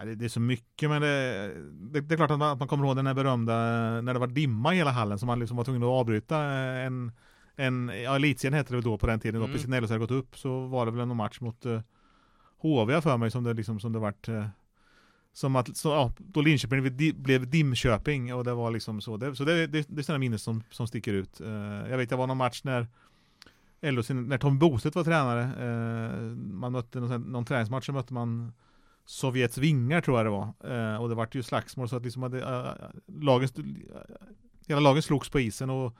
Ja, 0.00 0.04
det, 0.04 0.14
det, 0.14 0.24
är 0.24 0.28
så 0.28 0.40
mycket, 0.40 0.90
men 0.90 1.02
det, 1.02 1.54
det, 1.70 2.00
det 2.00 2.14
är 2.14 2.16
klart 2.16 2.30
att 2.30 2.38
man, 2.38 2.52
att 2.52 2.58
man, 2.58 2.68
kommer 2.68 2.86
ihåg 2.86 2.96
den 2.96 3.06
här 3.06 3.14
berömda, 3.14 3.54
när 4.00 4.14
det 4.14 4.20
var 4.20 4.26
dimma 4.26 4.74
i 4.74 4.76
hela 4.76 4.90
hallen, 4.90 5.18
som 5.18 5.26
man 5.26 5.38
liksom 5.38 5.56
var 5.56 5.64
tvungen 5.64 5.82
att 5.82 5.88
avbryta 5.88 6.38
en, 6.38 7.12
en 7.56 7.92
ja, 8.04 8.16
elitserien 8.16 8.54
hette 8.54 8.74
det 8.74 8.80
då 8.80 8.98
på 8.98 9.06
den 9.06 9.20
tiden, 9.20 9.36
mm. 9.36 9.48
då 9.48 9.52
precis 9.52 9.68
när 9.68 9.80
LHC 9.80 9.90
hade 9.90 10.00
gått 10.00 10.10
upp, 10.10 10.38
så 10.38 10.66
var 10.66 10.86
det 10.86 10.92
väl 10.92 11.00
en 11.00 11.16
match 11.16 11.40
mot 11.40 11.66
uh, 11.66 11.80
HV 12.58 13.00
för 13.00 13.16
mig 13.16 13.30
som 13.30 13.44
det 13.44 13.54
liksom, 13.54 13.80
som 13.80 13.92
det 13.92 13.98
vart 13.98 14.28
uh, 14.28 14.46
som 15.32 15.56
att, 15.56 15.76
så, 15.76 15.88
ja, 15.88 16.12
då 16.18 16.40
Linköping 16.40 16.82
blev, 16.82 17.14
blev 17.14 17.50
Dimköping 17.50 18.34
och 18.34 18.44
det 18.44 18.54
var 18.54 18.70
liksom 18.70 19.00
så, 19.00 19.16
det, 19.16 19.36
så 19.36 19.44
det, 19.44 19.66
det, 19.66 19.86
det 19.88 20.00
är 20.00 20.02
sådana 20.02 20.18
minnen 20.18 20.38
som, 20.38 20.62
som 20.70 20.86
sticker 20.86 21.12
ut. 21.12 21.40
Uh, 21.40 21.90
jag 21.90 21.98
vet, 21.98 22.10
det 22.10 22.16
var 22.16 22.26
någon 22.26 22.36
match 22.36 22.60
när 22.64 22.86
LHC, 23.80 24.10
när 24.10 24.38
Tom 24.38 24.58
Bostedt 24.58 24.96
var 24.96 25.04
tränare, 25.04 25.42
eh, 25.42 26.20
man 26.36 26.72
mötte 26.72 27.00
någon, 27.00 27.22
någon 27.32 27.44
träningsmatch 27.44 27.86
så 27.86 27.92
mötte 27.92 28.14
man 28.14 28.52
Sovjets 29.04 29.58
vingar 29.58 30.00
tror 30.00 30.16
jag 30.18 30.26
det 30.26 30.30
var. 30.30 30.52
Eh, 30.74 31.02
och 31.02 31.08
det 31.08 31.14
vart 31.14 31.34
ju 31.34 31.42
slagsmål 31.42 31.88
så 31.88 31.96
att 31.96 32.04
liksom 32.04 32.22
hade, 32.22 32.42
eh, 32.42 32.66
äh, 32.66 32.74
lagen, 33.06 33.48
eh, 33.56 34.26
hela 34.66 34.80
lagen 34.80 35.02
slogs 35.02 35.28
på 35.28 35.40
isen 35.40 35.70
och 35.70 35.96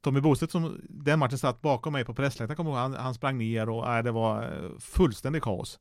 Tommy 0.00 0.20
Bostedt 0.20 0.52
som 0.52 0.80
den 0.88 1.18
matchen 1.18 1.38
satt 1.38 1.62
bakom 1.62 1.92
mig 1.92 2.04
på 2.04 2.14
pressläktaren, 2.14 2.56
kommer 2.56 2.72
han, 2.72 2.94
han 2.94 3.14
sprang 3.14 3.38
ner 3.38 3.68
och 3.68 3.94
äh, 3.94 4.04
det 4.04 4.10
var 4.10 4.42
eh, 4.42 4.78
fullständigt 4.78 5.42
kaos. 5.42 5.78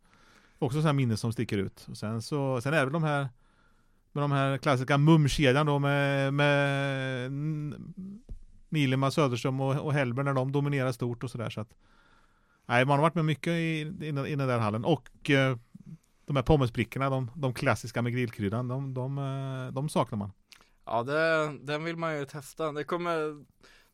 Också 0.60 0.82
sådana 0.82 0.94
minnen 0.94 1.18
som 1.18 1.34
sticker 1.34 1.58
ut. 1.58 1.88
Och 1.90 1.98
sen 1.98 2.22
så, 2.22 2.62
sen 2.62 2.74
är 2.74 2.78
det 2.78 2.86
väl 2.86 2.94
de 2.94 3.04
här 3.04 3.28
med 4.12 4.24
de 4.24 4.32
här 4.32 4.58
klassiska 4.58 4.98
mumkedjan 4.98 5.66
då 5.66 5.80
med, 5.80 6.34
med 6.34 7.32
Nilema, 8.72 9.12
Söderström 9.12 9.62
och, 9.62 9.86
och 9.86 9.94
Hellberg 9.94 10.26
när 10.26 10.34
de 10.34 10.52
dominerar 10.52 10.92
stort 10.92 11.24
och 11.24 11.32
sådär 11.32 11.50
så 11.50 11.62
att 11.62 11.74
Nej, 12.66 12.86
man 12.86 12.96
har 12.96 13.02
varit 13.02 13.16
med 13.16 13.26
mycket 13.26 13.52
i, 13.52 13.94
i, 14.02 14.08
i 14.08 14.36
den 14.36 14.48
där 14.48 14.60
hallen 14.60 14.86
och 14.86 15.30
eh, 15.30 15.58
de 16.26 16.36
här 16.36 16.44
pommesbrickorna, 16.44 17.10
de, 17.10 17.32
de 17.36 17.54
klassiska 17.54 18.02
med 18.02 18.14
grillkryddan, 18.14 18.68
de, 18.68 18.94
de, 18.94 19.18
eh, 19.18 19.74
de 19.74 19.90
saknar 19.90 20.18
man. 20.18 20.32
Ja, 20.86 21.04
det, 21.04 21.58
den 21.62 21.84
vill 21.84 21.98
man 21.98 22.18
ju 22.18 22.26
testa. 22.26 22.72
Det 22.72 22.84
kommer 22.84 23.44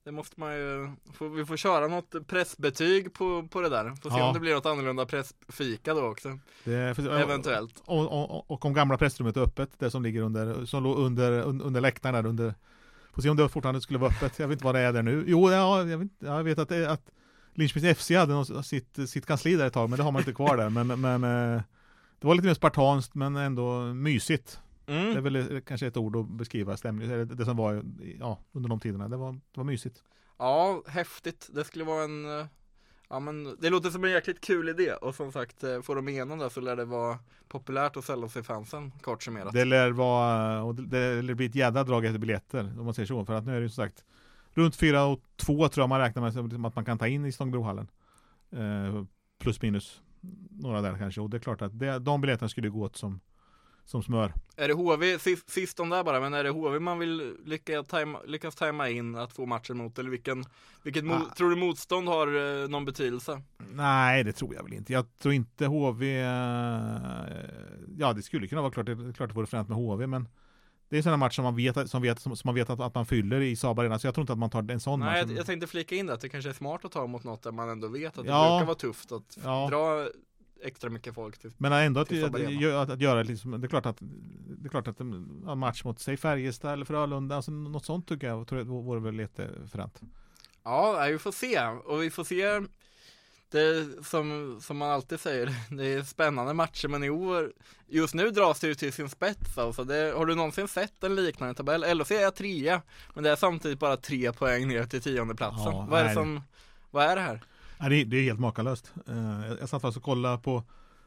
det 0.08 0.12
måste 0.12 0.40
man 0.40 0.56
ju, 0.56 0.92
vi 1.36 1.46
får 1.46 1.58
köra 1.58 1.88
något 1.88 2.28
pressbetyg 2.28 3.14
på, 3.14 3.48
på 3.48 3.62
det 3.62 3.70
där. 3.70 3.96
Får 3.96 4.10
se 4.10 4.18
ja. 4.18 4.28
om 4.28 4.34
det 4.34 4.40
blir 4.40 4.54
något 4.54 4.66
annorlunda 4.66 5.06
pressfika 5.06 5.94
då 5.94 6.02
också. 6.02 6.40
Det, 6.64 6.96
för, 6.96 7.20
Eventuellt. 7.20 7.84
Och, 7.86 8.06
och, 8.06 8.52
och, 8.52 8.66
om 8.66 8.74
gamla 8.74 8.98
pressrummet 8.98 9.38
är 9.38 9.42
öppet, 9.42 9.70
det 9.78 9.92
som 9.92 10.04
ligger 10.04 10.22
under, 10.22 10.66
som 10.66 10.84
låg 10.84 10.98
under, 10.98 11.32
under 11.42 11.82
läktaren 11.82 12.16
där 12.16 12.26
under. 12.30 12.54
Får 13.18 13.22
se 13.22 13.30
om 13.30 13.38
det 13.38 13.50
fortfarande 13.50 13.82
skulle 13.82 14.00
vara 14.00 14.12
öppet. 14.12 14.40
Jag 14.40 14.48
vet 14.48 14.56
inte 14.56 14.66
vad 14.66 14.76
det 14.76 14.82
är 14.82 14.94
där 14.94 15.04
nu. 15.04 15.24
Jo, 15.28 15.52
ja, 15.52 15.88
jag, 15.88 15.98
vet, 15.98 16.08
jag 16.20 16.44
vet 16.44 16.60
att, 16.60 16.70
det, 16.70 16.92
att 16.92 17.10
Linköpings 17.54 17.98
FC 17.98 18.12
hade 18.12 18.34
något, 18.34 18.66
sitt, 18.66 19.10
sitt 19.10 19.26
kansli 19.26 19.56
där 19.56 19.68
ett 19.68 19.74
tag, 19.74 19.90
men 19.90 19.98
det 19.98 20.04
har 20.04 20.12
man 20.12 20.22
inte 20.22 20.34
kvar 20.34 20.58
där. 20.58 20.70
Men, 20.70 20.88
men 21.02 21.24
eh, 21.24 21.62
det 22.20 22.28
var 22.28 22.36
lite 22.36 22.48
mer 22.48 22.54
spartanskt 22.54 23.16
men 23.16 23.36
ändå 23.36 23.82
mysigt. 23.82 24.60
Mm. 24.88 25.06
Det 25.06 25.18
är 25.18 25.22
väl 25.22 25.36
eh, 25.36 25.62
kanske 25.62 25.88
ett 25.88 25.98
ord 25.98 26.16
att 26.16 26.30
beskriva 26.30 26.78
stämningen, 26.78 27.28
det 27.28 27.46
som 27.46 27.58
var 27.58 27.84
ja, 28.20 28.40
under 28.52 28.70
de 28.70 28.80
tiderna. 28.80 29.08
Det 29.08 29.18
var, 29.18 29.32
det 29.32 29.58
var 29.58 29.64
mysigt. 29.64 30.04
Ja, 30.38 30.84
häftigt. 30.88 31.50
Det 31.54 31.64
skulle 31.64 31.84
vara 31.84 32.04
en 32.04 32.40
eh, 32.40 32.46
Ja 33.10 33.20
men 33.20 33.56
det 33.60 33.70
låter 33.70 33.90
som 33.90 34.04
en 34.04 34.12
jäkligt 34.12 34.42
kul 34.42 34.70
idé 34.70 34.94
och 34.94 35.16
som 35.16 35.32
sagt 35.32 35.64
eh, 35.64 35.82
får 35.82 35.96
de 35.96 36.10
igenom 36.10 36.40
det 36.40 36.50
så 36.50 36.62
lär 36.62 36.76
det 36.76 36.86
vara 36.86 37.20
populärt 37.48 37.98
att 37.98 38.06
sälja 38.06 38.30
sig 38.30 38.44
fansen 38.44 38.92
kort 39.02 39.24
summerat. 39.24 39.54
Det 39.54 39.66
lär 39.66 39.92
vara, 39.92 40.64
och 40.64 40.76
det 40.76 41.22
lär 41.22 41.34
bli 41.34 41.46
ett 41.46 41.56
jädra 41.56 41.84
drag 41.84 42.06
efter 42.06 42.20
biljetter 42.20 42.74
om 42.80 42.86
man 42.86 42.94
säger 42.94 43.08
så. 43.08 43.26
För 43.26 43.34
att 43.34 43.46
nu 43.46 43.52
är 43.52 43.56
det 43.56 43.62
ju 43.62 43.70
som 43.70 43.86
sagt 43.86 44.04
runt 44.54 44.76
4 44.76 45.06
och 45.06 45.20
2 45.36 45.70
tror 45.70 45.82
jag 45.82 45.90
man 45.90 46.00
räknar 46.00 46.22
med 46.22 46.66
att 46.66 46.76
man 46.76 46.86
kan 46.86 46.98
ta 46.98 47.08
in 47.08 47.26
i 47.26 47.32
Stångebrohallen. 47.32 47.88
Eh, 48.52 49.04
plus 49.40 49.62
minus 49.62 50.02
några 50.50 50.82
där 50.82 50.98
kanske. 50.98 51.22
Och 51.22 51.30
det 51.30 51.38
är 51.38 51.42
klart 51.42 51.62
att 51.62 51.80
det, 51.80 52.00
de 52.00 52.22
biljetterna 52.22 52.50
skulle 52.50 52.70
gå 52.70 52.82
åt 52.82 52.96
som, 52.96 53.20
som 53.88 54.04
smör. 54.04 54.34
Är 54.56 54.68
det 54.68 54.74
HV, 54.74 55.20
sist, 55.20 55.50
sist 55.50 55.80
om 55.80 55.90
där 55.90 56.04
bara, 56.04 56.20
men 56.20 56.34
är 56.34 56.44
det 56.44 56.50
HV 56.50 56.80
man 56.80 57.00
vill 57.00 57.36
lyckas 57.46 57.88
tajma, 57.88 58.20
lyckas 58.26 58.56
tajma 58.56 58.90
in 58.90 59.16
att 59.16 59.34
få 59.34 59.46
matchen 59.46 59.78
mot? 59.78 60.00
Eller 60.00 60.10
vilken, 60.10 60.46
vilket 60.84 61.04
ah. 61.04 61.08
mo, 61.08 61.26
tror 61.38 61.50
du 61.50 61.56
motstånd 61.56 62.08
har 62.08 62.28
eh, 62.64 62.70
någon 62.70 62.86
betydelse? 62.86 63.42
Nej, 63.74 64.24
det 64.24 64.34
tror 64.34 64.56
jag 64.56 64.64
väl 64.64 64.74
inte. 64.74 64.94
Jag 64.94 65.18
tror 65.18 65.34
inte 65.34 65.66
HV, 65.66 66.20
eh, 66.20 66.26
ja 67.98 68.14
det 68.16 68.22
skulle 68.22 68.48
kunna 68.48 68.62
vara 68.62 68.72
klart, 68.72 68.86
det, 68.86 69.14
klart 69.18 69.30
det 69.30 69.36
vore 69.36 69.48
fränt 69.48 69.70
med 69.70 69.78
HV, 69.78 70.08
men 70.08 70.28
det 70.90 70.96
är 70.96 70.98
en 70.98 71.04
sån 71.04 71.10
här 71.10 71.18
match 71.18 71.36
som 71.36 71.44
man 71.44 71.56
vet, 71.56 71.90
som 71.90 72.02
vet, 72.02 72.20
som, 72.22 72.36
som 72.36 72.48
man 72.48 72.56
vet 72.56 72.70
att, 72.70 72.80
att 72.80 72.96
man 72.96 73.06
fyller 73.06 73.42
i 73.42 73.56
Saab 73.56 73.80
Arena, 73.80 74.00
så 74.00 74.08
jag 74.08 74.14
tror 74.16 74.24
inte 74.24 74.34
att 74.34 74.40
man 74.40 74.50
tar 74.50 74.72
en 74.72 74.80
sån 74.80 75.00
Nej, 75.00 75.22
match. 75.22 75.30
jag, 75.32 75.40
jag 75.40 75.46
tänkte 75.46 75.68
flika 75.68 75.96
in 75.96 76.06
det, 76.06 76.14
att 76.14 76.22
det 76.22 76.30
kanske 76.30 76.50
är 76.50 76.54
smart 76.54 76.86
att 76.86 76.92
ta 76.92 77.08
mot 77.08 77.24
något 77.24 77.44
där 77.44 77.52
man 77.52 77.70
ändå 77.70 77.88
vet 77.88 78.18
att 78.18 78.26
det 78.26 78.32
Ja. 78.32 78.50
brukar 78.50 78.66
vara 78.66 78.76
tufft 78.76 79.12
att 79.12 79.38
Ja. 79.44 79.68
dra 79.72 80.08
extra 80.64 80.90
mycket 80.90 81.16
folk 81.16 81.38
till 81.38 81.52
Men 81.58 81.74
ändå 81.74 82.02
att, 82.02 82.12
att, 82.12 82.90
att, 82.90 83.02
göra 83.02 83.24
liksom, 83.24 83.62
det 83.62 83.68
är 83.68 83.70
klart 83.70 83.86
att 83.86 83.98
Det 84.00 84.68
är 84.68 84.70
klart 84.70 84.88
att 84.88 85.00
en 85.00 85.60
match 85.60 85.84
mot, 85.84 86.00
säg 86.00 86.18
Färjestad 86.18 86.74
eller 86.74 86.86
Frölunda, 86.86 87.36
alltså 87.36 87.52
något 87.52 87.86
sånt 87.86 88.08
tycker 88.08 88.28
jag 88.28 88.48
tror 88.48 88.62
jag 88.62 88.66
vore 88.66 89.00
väl 89.00 89.16
lite 89.16 89.50
fränt. 89.72 90.02
Ja, 90.64 91.08
vi 91.12 91.20
får 91.20 91.32
se. 91.32 91.60
Och 91.62 92.04
vi 92.04 92.10
får 92.10 92.24
se 92.24 92.62
det 93.50 93.88
som, 94.06 94.58
som 94.62 94.78
man 94.78 94.90
alltid 94.90 95.20
säger, 95.20 95.56
det 95.76 95.86
är 95.86 96.04
spännande 96.04 96.54
matcher 96.54 96.88
men 96.88 97.04
i 97.04 97.10
år, 97.10 97.54
just 97.88 98.14
nu 98.14 98.30
dras 98.30 98.60
det 98.60 98.68
ju 98.68 98.76
till 98.76 98.94
sin 98.94 99.10
spets 99.10 99.58
alltså. 99.58 99.84
Det, 99.84 100.14
har 100.18 100.26
du 100.26 100.36
någonsin 100.36 100.68
sett 100.68 101.04
en 101.04 101.16
liknande 101.16 101.54
tabell? 101.54 101.98
LHC 101.98 102.12
är 102.12 102.32
trea, 102.32 102.82
men 103.14 103.24
det 103.24 103.30
är 103.30 103.36
samtidigt 103.36 103.80
bara 103.80 103.98
tre 103.98 104.34
poäng 104.34 104.68
ner 104.68 104.84
till 104.84 105.02
tionde 105.02 105.36
platsen. 105.36 105.74
Ja, 105.74 105.88
vad 105.90 106.00
är 106.00 106.08
det 106.08 106.14
som, 106.14 106.42
vad 106.92 107.06
är 107.06 107.16
det 107.16 107.22
här? 107.22 107.42
Nej, 107.80 107.90
det, 107.90 107.96
är- 108.02 108.06
det 108.06 108.18
är 108.18 108.24
helt 108.24 108.40
makalöst. 108.40 108.94
Eh, 109.08 109.48
jag, 109.48 109.60
jag 109.62 109.70
satt 109.70 109.82
faktiskt 109.82 109.98
och 109.98 110.04
kollade 110.04 110.38
på 110.38 110.64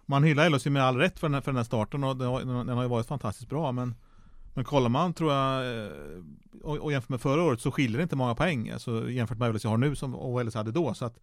Man 0.06 0.24
hyllar 0.24 0.50
LHC 0.50 0.66
med 0.66 0.82
all 0.82 0.96
rätt 0.96 1.18
för 1.18 1.26
den 1.28 1.34
här, 1.34 1.40
för 1.40 1.50
den 1.50 1.56
här 1.56 1.64
starten 1.64 2.04
och 2.04 2.16
den 2.16 2.28
har, 2.28 2.40
den 2.64 2.68
har 2.76 2.82
ju 2.82 2.88
varit 2.88 3.06
fantastiskt 3.06 3.48
bra 3.48 3.72
men 3.72 3.94
Men 4.54 4.64
kollar 4.64 4.88
man 4.88 5.14
tror 5.14 5.32
jag 5.32 5.76
eh, 5.84 5.90
och, 6.62 6.76
och 6.78 6.92
jämfört 6.92 7.08
med 7.08 7.20
förra 7.20 7.42
året 7.42 7.60
så 7.60 7.70
skiljer 7.70 7.96
det 7.96 8.02
inte 8.02 8.16
många 8.16 8.34
poäng 8.34 8.70
alltså, 8.70 9.10
jämfört 9.10 9.38
med 9.38 9.54
LHC 9.54 9.64
har 9.64 9.76
nu 9.76 9.96
som, 9.96 10.14
och 10.14 10.44
LHC 10.44 10.54
hade 10.54 10.72
då 10.72 10.94
så 10.94 11.04
att 11.04 11.18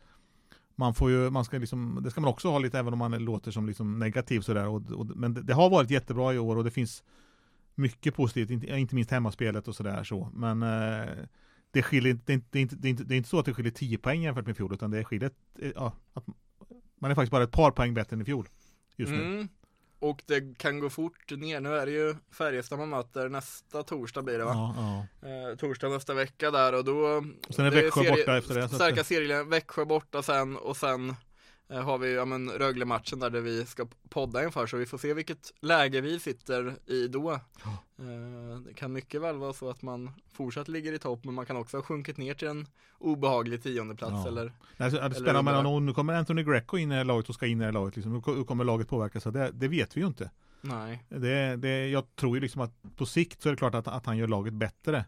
man 0.76 0.94
får 0.94 1.10
ju, 1.12 1.30
man 1.30 1.46
ska 1.46 1.58
liksom, 1.58 2.00
det 2.04 2.12
ska 2.12 2.22
man 2.22 2.30
också 2.30 2.50
ha 2.50 2.60
lite 2.60 2.80
även 2.80 2.94
om 2.94 3.00
man 3.00 3.12
låter 3.12 3.52
som 3.52 3.68
liksom 3.68 4.00
negativ 4.00 4.42
sådär 4.42 4.68
och, 4.68 4.92
och, 4.92 5.06
men 5.16 5.34
det, 5.34 5.42
det 5.42 5.54
har 5.54 5.70
varit 5.70 5.90
jättebra 5.90 6.34
i 6.34 6.40
år 6.40 6.56
och 6.56 6.64
det 6.64 6.72
finns 6.72 7.04
mycket 7.76 8.16
positivt, 8.16 8.50
inte, 8.50 8.68
inte 8.68 8.96
minst 8.96 9.12
hemmaspelet 9.12 9.68
och 9.68 9.76
sådär 9.76 10.04
så 10.04 10.30
men 10.34 10.64
eh, 10.64 11.08
det 11.72 11.84
skiljer 11.84 12.18
det 12.26 12.32
är 12.32 12.36
inte, 12.36 12.48
det 12.52 12.60
är 12.60 12.62
inte, 12.62 12.76
det 12.76 12.88
är 12.88 12.90
inte, 12.90 13.04
det 13.04 13.16
är 13.16 13.18
inte 13.18 13.30
så 13.30 13.40
att 13.40 13.46
det 13.46 13.54
skiljer 13.54 13.72
10 13.74 13.98
poäng 13.98 14.22
jämfört 14.24 14.46
med 14.46 14.58
fjol 14.58 14.74
utan 14.74 14.92
det 14.92 15.04
skiljer, 15.04 15.30
ett- 15.30 15.74
ja, 15.76 15.94
att 16.14 16.24
man 17.00 17.12
är 17.12 17.16
faktiskt 17.16 17.32
bara 17.32 17.44
ett 17.44 17.52
par 17.52 17.72
poäng 17.72 17.94
bättre 17.94 18.14
än 18.16 18.22
i 18.22 18.26
fjol 18.26 18.48
just 18.96 19.12
nu. 19.12 19.22
Mm. 19.26 19.48
Och 20.00 20.24
det 20.26 20.58
kan 20.58 20.80
gå 20.80 20.90
fort 20.90 21.32
ner, 21.32 21.60
nu 21.62 21.70
är 21.78 21.86
det 21.86 21.92
ju 21.92 22.16
Färjestad 22.32 22.80
man 22.80 22.90
möter 22.90 23.30
nästa 23.30 23.84
torsdag 23.84 24.22
blir 24.22 24.38
det 24.38 24.46
va? 24.46 24.52
Ja, 24.54 25.06
ja. 25.22 25.28
Eh, 25.52 25.56
torsdag 25.56 25.90
nästa 25.90 26.14
vecka 26.14 26.52
där 26.52 26.74
och 26.74 26.86
då 26.86 27.24
Och 27.48 27.56
sen 27.56 27.66
är 27.66 27.72
Växjö 27.72 28.10
borta 28.10 28.38
efter 28.38 28.56
det, 28.56 28.70
Starka 28.70 29.04
serien, 29.04 29.50
Växjö 29.50 29.86
borta 29.86 30.24
sen 30.24 30.58
och 30.58 30.78
sen 30.78 31.10
eh, 31.10 31.16
har 31.70 31.98
vi 31.98 32.16
ja, 32.16 32.26
men, 32.26 32.50
Rögle-matchen 32.50 33.20
där, 33.20 33.30
där 33.30 33.42
vi 33.42 33.66
ska 33.66 33.88
podda 34.10 34.44
inför 34.44 34.68
så 34.68 34.78
vi 34.78 34.86
får 34.86 34.98
se 34.98 35.14
vilket 35.14 35.54
läge 35.60 36.02
vi 36.02 36.20
sitter 36.20 36.76
i 36.86 37.08
då. 37.08 37.32
Eh, 37.32 38.60
det 38.68 38.74
kan 38.74 38.94
mycket 38.94 39.22
väl 39.22 39.38
vara 39.38 39.54
så 39.54 39.70
att 39.70 39.82
man 39.82 40.12
fortsatt 40.34 40.68
ligger 40.68 40.94
i 40.94 41.00
topp 41.00 41.24
men 41.24 41.34
man 41.34 41.46
kan 41.46 41.58
också 41.58 41.78
ha 41.78 41.82
sjunkit 41.82 42.18
ner 42.18 42.34
till 42.34 42.48
en 42.48 42.68
obehaglig 43.00 43.64
tiondeplats 43.64 44.14
Ja. 44.16 44.28
eller 44.28 44.52
Nej, 44.78 44.92
så 44.92 44.98
är 44.98 45.10
det 45.10 45.40
undrar. 45.40 45.66
om 45.66 45.86
nu 45.86 45.94
kommer 45.94 46.14
Anthony 46.14 46.44
Greco 46.44 46.78
in 46.78 46.92
i 46.92 47.04
laget 47.04 47.30
och 47.30 47.36
ska 47.36 47.46
in 47.46 47.62
i 47.62 47.72
laget 47.72 47.96
liksom. 47.96 48.12
Hur 48.26 48.44
kommer 48.44 48.64
laget 48.64 48.88
påverkas 48.88 49.28
av 49.28 49.34
det? 49.34 49.52
Det 49.54 49.68
vet 49.68 49.98
vi 49.98 50.02
ju 50.02 50.08
inte. 50.08 50.32
nej. 50.62 51.06
Det, 51.10 51.56
det, 51.56 51.88
jag 51.90 52.16
tror 52.16 52.38
ju 52.38 52.42
liksom 52.42 52.62
att 52.62 52.74
på 52.96 53.06
sikt 53.06 53.42
så 53.42 53.50
är 53.50 53.54
det 53.54 53.58
klart 53.58 53.76
att, 53.76 53.88
att 53.88 54.06
han 54.06 54.18
gör 54.18 54.28
laget 54.28 54.54
bättre. 54.54 55.06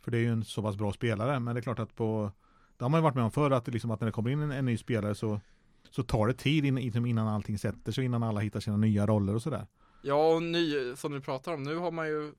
För 0.00 0.10
det 0.10 0.18
är 0.18 0.20
ju 0.22 0.32
en 0.32 0.44
så 0.44 0.62
pass 0.62 0.76
bra 0.76 0.92
spelare. 0.92 1.40
Men 1.40 1.54
det 1.54 1.60
är 1.60 1.62
klart 1.62 1.78
att 1.78 1.94
på 1.96 2.32
Det 2.76 2.84
har 2.84 2.88
man 2.90 2.98
ju 2.98 3.02
varit 3.02 3.14
med 3.14 3.24
om 3.24 3.30
förr 3.30 3.50
att, 3.50 3.68
liksom, 3.68 3.90
att 3.90 4.00
när 4.00 4.06
det 4.06 4.12
kommer 4.12 4.30
in 4.30 4.42
en, 4.42 4.50
en 4.50 4.64
ny 4.64 4.76
spelare 4.76 5.14
så 5.14 5.40
Så 5.94 6.02
tar 6.02 6.26
det 6.26 6.34
tid 6.34 6.64
in, 6.64 6.78
in, 6.78 7.06
innan 7.06 7.28
allting 7.28 7.58
sätter 7.58 7.92
sig, 7.92 8.04
innan 8.04 8.22
alla 8.22 8.40
hittar 8.40 8.60
sina 8.60 8.76
nya 8.76 9.06
roller 9.06 9.34
och 9.34 9.42
sådär. 9.42 9.66
Ja 10.02 10.34
och 10.34 10.42
ny, 10.42 10.96
som 10.96 11.12
du 11.12 11.20
pratar 11.20 11.52
om, 11.54 11.62
nu 11.62 11.76
har 11.76 11.90
man 11.90 12.06
ju 12.08 12.32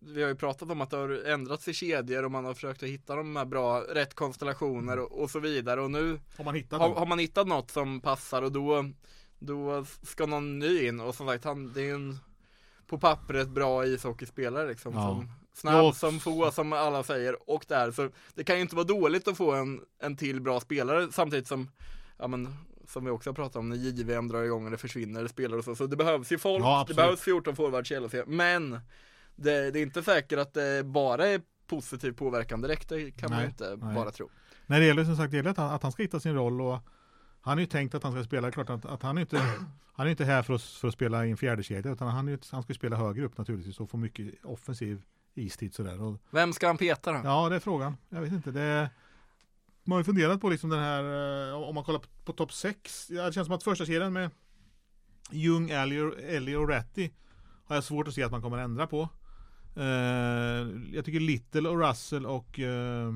vi 0.00 0.22
har 0.22 0.28
ju 0.28 0.34
pratat 0.34 0.70
om 0.70 0.80
att 0.80 0.90
det 0.90 0.96
har 0.96 1.26
ändrats 1.26 1.68
i 1.68 1.74
kedjor 1.74 2.24
och 2.24 2.30
man 2.30 2.44
har 2.44 2.54
försökt 2.54 2.82
att 2.82 2.88
hitta 2.88 3.16
de 3.16 3.36
här 3.36 3.44
bra, 3.44 3.80
rätt 3.80 4.14
konstellationer 4.14 4.98
och, 4.98 5.22
och 5.22 5.30
så 5.30 5.40
vidare 5.40 5.80
och 5.80 5.90
nu 5.90 6.20
Har 6.36 6.44
man 6.44 6.54
hittat 6.54 6.80
har, 6.80 6.94
har 6.94 7.06
man 7.06 7.18
hittat 7.18 7.46
något 7.46 7.70
som 7.70 8.00
passar 8.00 8.42
och 8.42 8.52
då 8.52 8.84
Då 9.38 9.84
ska 10.02 10.26
någon 10.26 10.58
ny 10.58 10.86
in 10.86 11.00
och 11.00 11.14
som 11.14 11.26
sagt 11.26 11.44
han, 11.44 11.72
det 11.72 11.88
är 11.88 11.94
en 11.94 12.18
På 12.86 12.98
pappret 12.98 13.48
bra 13.48 13.86
ishockeyspelare 13.86 14.68
liksom 14.68 14.94
Ja. 14.94 15.00
som 15.08 15.30
Snabb 15.54 15.74
Ja. 15.84 15.92
som 15.92 16.20
få 16.20 16.50
som 16.50 16.72
alla 16.72 17.02
säger 17.02 17.50
och 17.50 17.64
där 17.68 17.90
så 17.90 18.10
Det 18.34 18.44
kan 18.44 18.56
ju 18.56 18.62
inte 18.62 18.76
vara 18.76 18.86
dåligt 18.86 19.28
att 19.28 19.36
få 19.36 19.52
en, 19.52 19.80
en 19.98 20.16
till 20.16 20.40
bra 20.40 20.60
spelare 20.60 21.08
samtidigt 21.12 21.48
som 21.48 21.70
Ja 22.18 22.26
men 22.28 22.54
som 22.88 23.04
vi 23.04 23.10
också 23.10 23.30
har 23.30 23.34
pratat 23.34 23.56
om 23.56 23.68
när 23.68 23.76
JVM 23.76 24.28
drar 24.28 24.42
igång 24.42 24.64
och 24.64 24.70
det 24.70 24.76
försvinner 24.76 25.26
spelare 25.26 25.58
och 25.58 25.64
så, 25.64 25.74
så 25.76 25.86
det 25.86 25.96
behövs 25.96 26.32
ju 26.32 26.38
folk, 26.38 26.64
Ja, 26.64 26.84
det 26.88 26.94
behövs 26.94 27.20
14 27.20 27.56
forwards 27.56 27.92
i 27.92 28.00
LHC, 28.00 28.14
men 28.26 28.70
det, 29.36 29.70
det 29.70 29.78
är 29.78 29.82
inte 29.82 30.02
säkert 30.02 30.38
att 30.38 30.54
det 30.54 30.84
bara 30.86 31.26
är 31.26 31.40
positiv 31.66 32.12
påverkan 32.12 32.60
direkt, 32.60 32.88
det 32.88 33.10
kan 33.10 33.30
man 33.30 33.38
ju 33.38 33.44
Nej, 33.44 33.50
inte 33.50 33.86
nej. 33.86 33.94
bara 33.94 34.10
tro. 34.10 34.30
När 34.66 34.80
det 34.80 34.86
gäller 34.86 35.04
som 35.04 35.16
sagt 35.16 35.30
det 35.30 35.36
gäller 35.36 35.50
att 35.50 35.56
han, 35.56 35.70
att 35.70 35.82
han 35.82 35.92
ska 35.92 36.02
hitta 36.02 36.20
sin 36.20 36.34
roll 36.34 36.60
och 36.60 36.78
han 37.40 37.58
är 37.58 37.62
ju 37.62 37.66
tänkt 37.66 37.94
att 37.94 38.02
han 38.02 38.12
ska 38.12 38.24
spela, 38.24 38.50
klart 38.50 38.70
att, 38.70 38.84
att 38.84 39.02
han 39.02 39.16
är 39.16 39.20
inte 39.20 39.42
Han 39.92 40.06
är 40.06 40.10
inte 40.10 40.24
här 40.24 40.42
för 40.42 40.54
att, 40.54 40.62
för 40.62 40.88
att 40.88 40.94
spela 40.94 41.26
i 41.26 41.30
en 41.30 41.36
fjärde 41.36 41.62
kedja 41.62 41.92
utan 41.92 42.08
han, 42.08 42.28
är, 42.28 42.38
han 42.52 42.62
ska 42.62 42.74
spela 42.74 42.96
högre 42.96 43.24
upp 43.24 43.38
naturligtvis 43.38 43.80
och 43.80 43.90
få 43.90 43.96
mycket 43.96 44.44
offensiv 44.44 45.02
istid 45.34 45.74
sådär. 45.74 46.02
Och, 46.02 46.20
Vem 46.30 46.52
ska 46.52 46.66
han 46.66 46.76
peta 46.76 47.12
då? 47.12 47.20
ja 47.24 47.48
det 47.48 47.54
är 47.56 47.60
frågan. 47.60 47.96
Jag 48.08 48.20
vet 48.20 48.32
inte. 48.32 48.50
Det, 48.50 48.90
man 49.88 49.96
har 49.96 50.00
ju 50.00 50.04
funderat 50.04 50.40
på 50.40 50.48
liksom 50.48 50.70
den 50.70 50.78
här 50.80 51.04
eh, 51.48 51.62
om 51.68 51.74
man 51.74 51.84
kollar 51.84 51.98
på, 51.98 52.08
på 52.24 52.32
topp 52.32 52.52
6. 52.52 53.06
Det 53.06 53.34
känns 53.34 53.46
som 53.46 53.54
att 53.56 53.62
första 53.62 53.86
kedjan 53.86 54.12
med 54.12 54.30
Jung, 55.30 55.70
Ellie, 55.70 56.56
och 56.56 56.68
Ratti 56.68 57.10
har 57.64 57.74
jag 57.76 57.84
svårt 57.84 58.08
att 58.08 58.14
se 58.14 58.22
att 58.22 58.30
man 58.30 58.42
kommer 58.42 58.58
ändra 58.58 58.86
på. 58.86 59.08
Eh, 59.76 59.84
jag 60.92 61.04
tycker 61.04 61.20
Little 61.20 61.68
och 61.68 61.88
Russell 61.88 62.26
och 62.26 62.58
uh, 62.58 63.14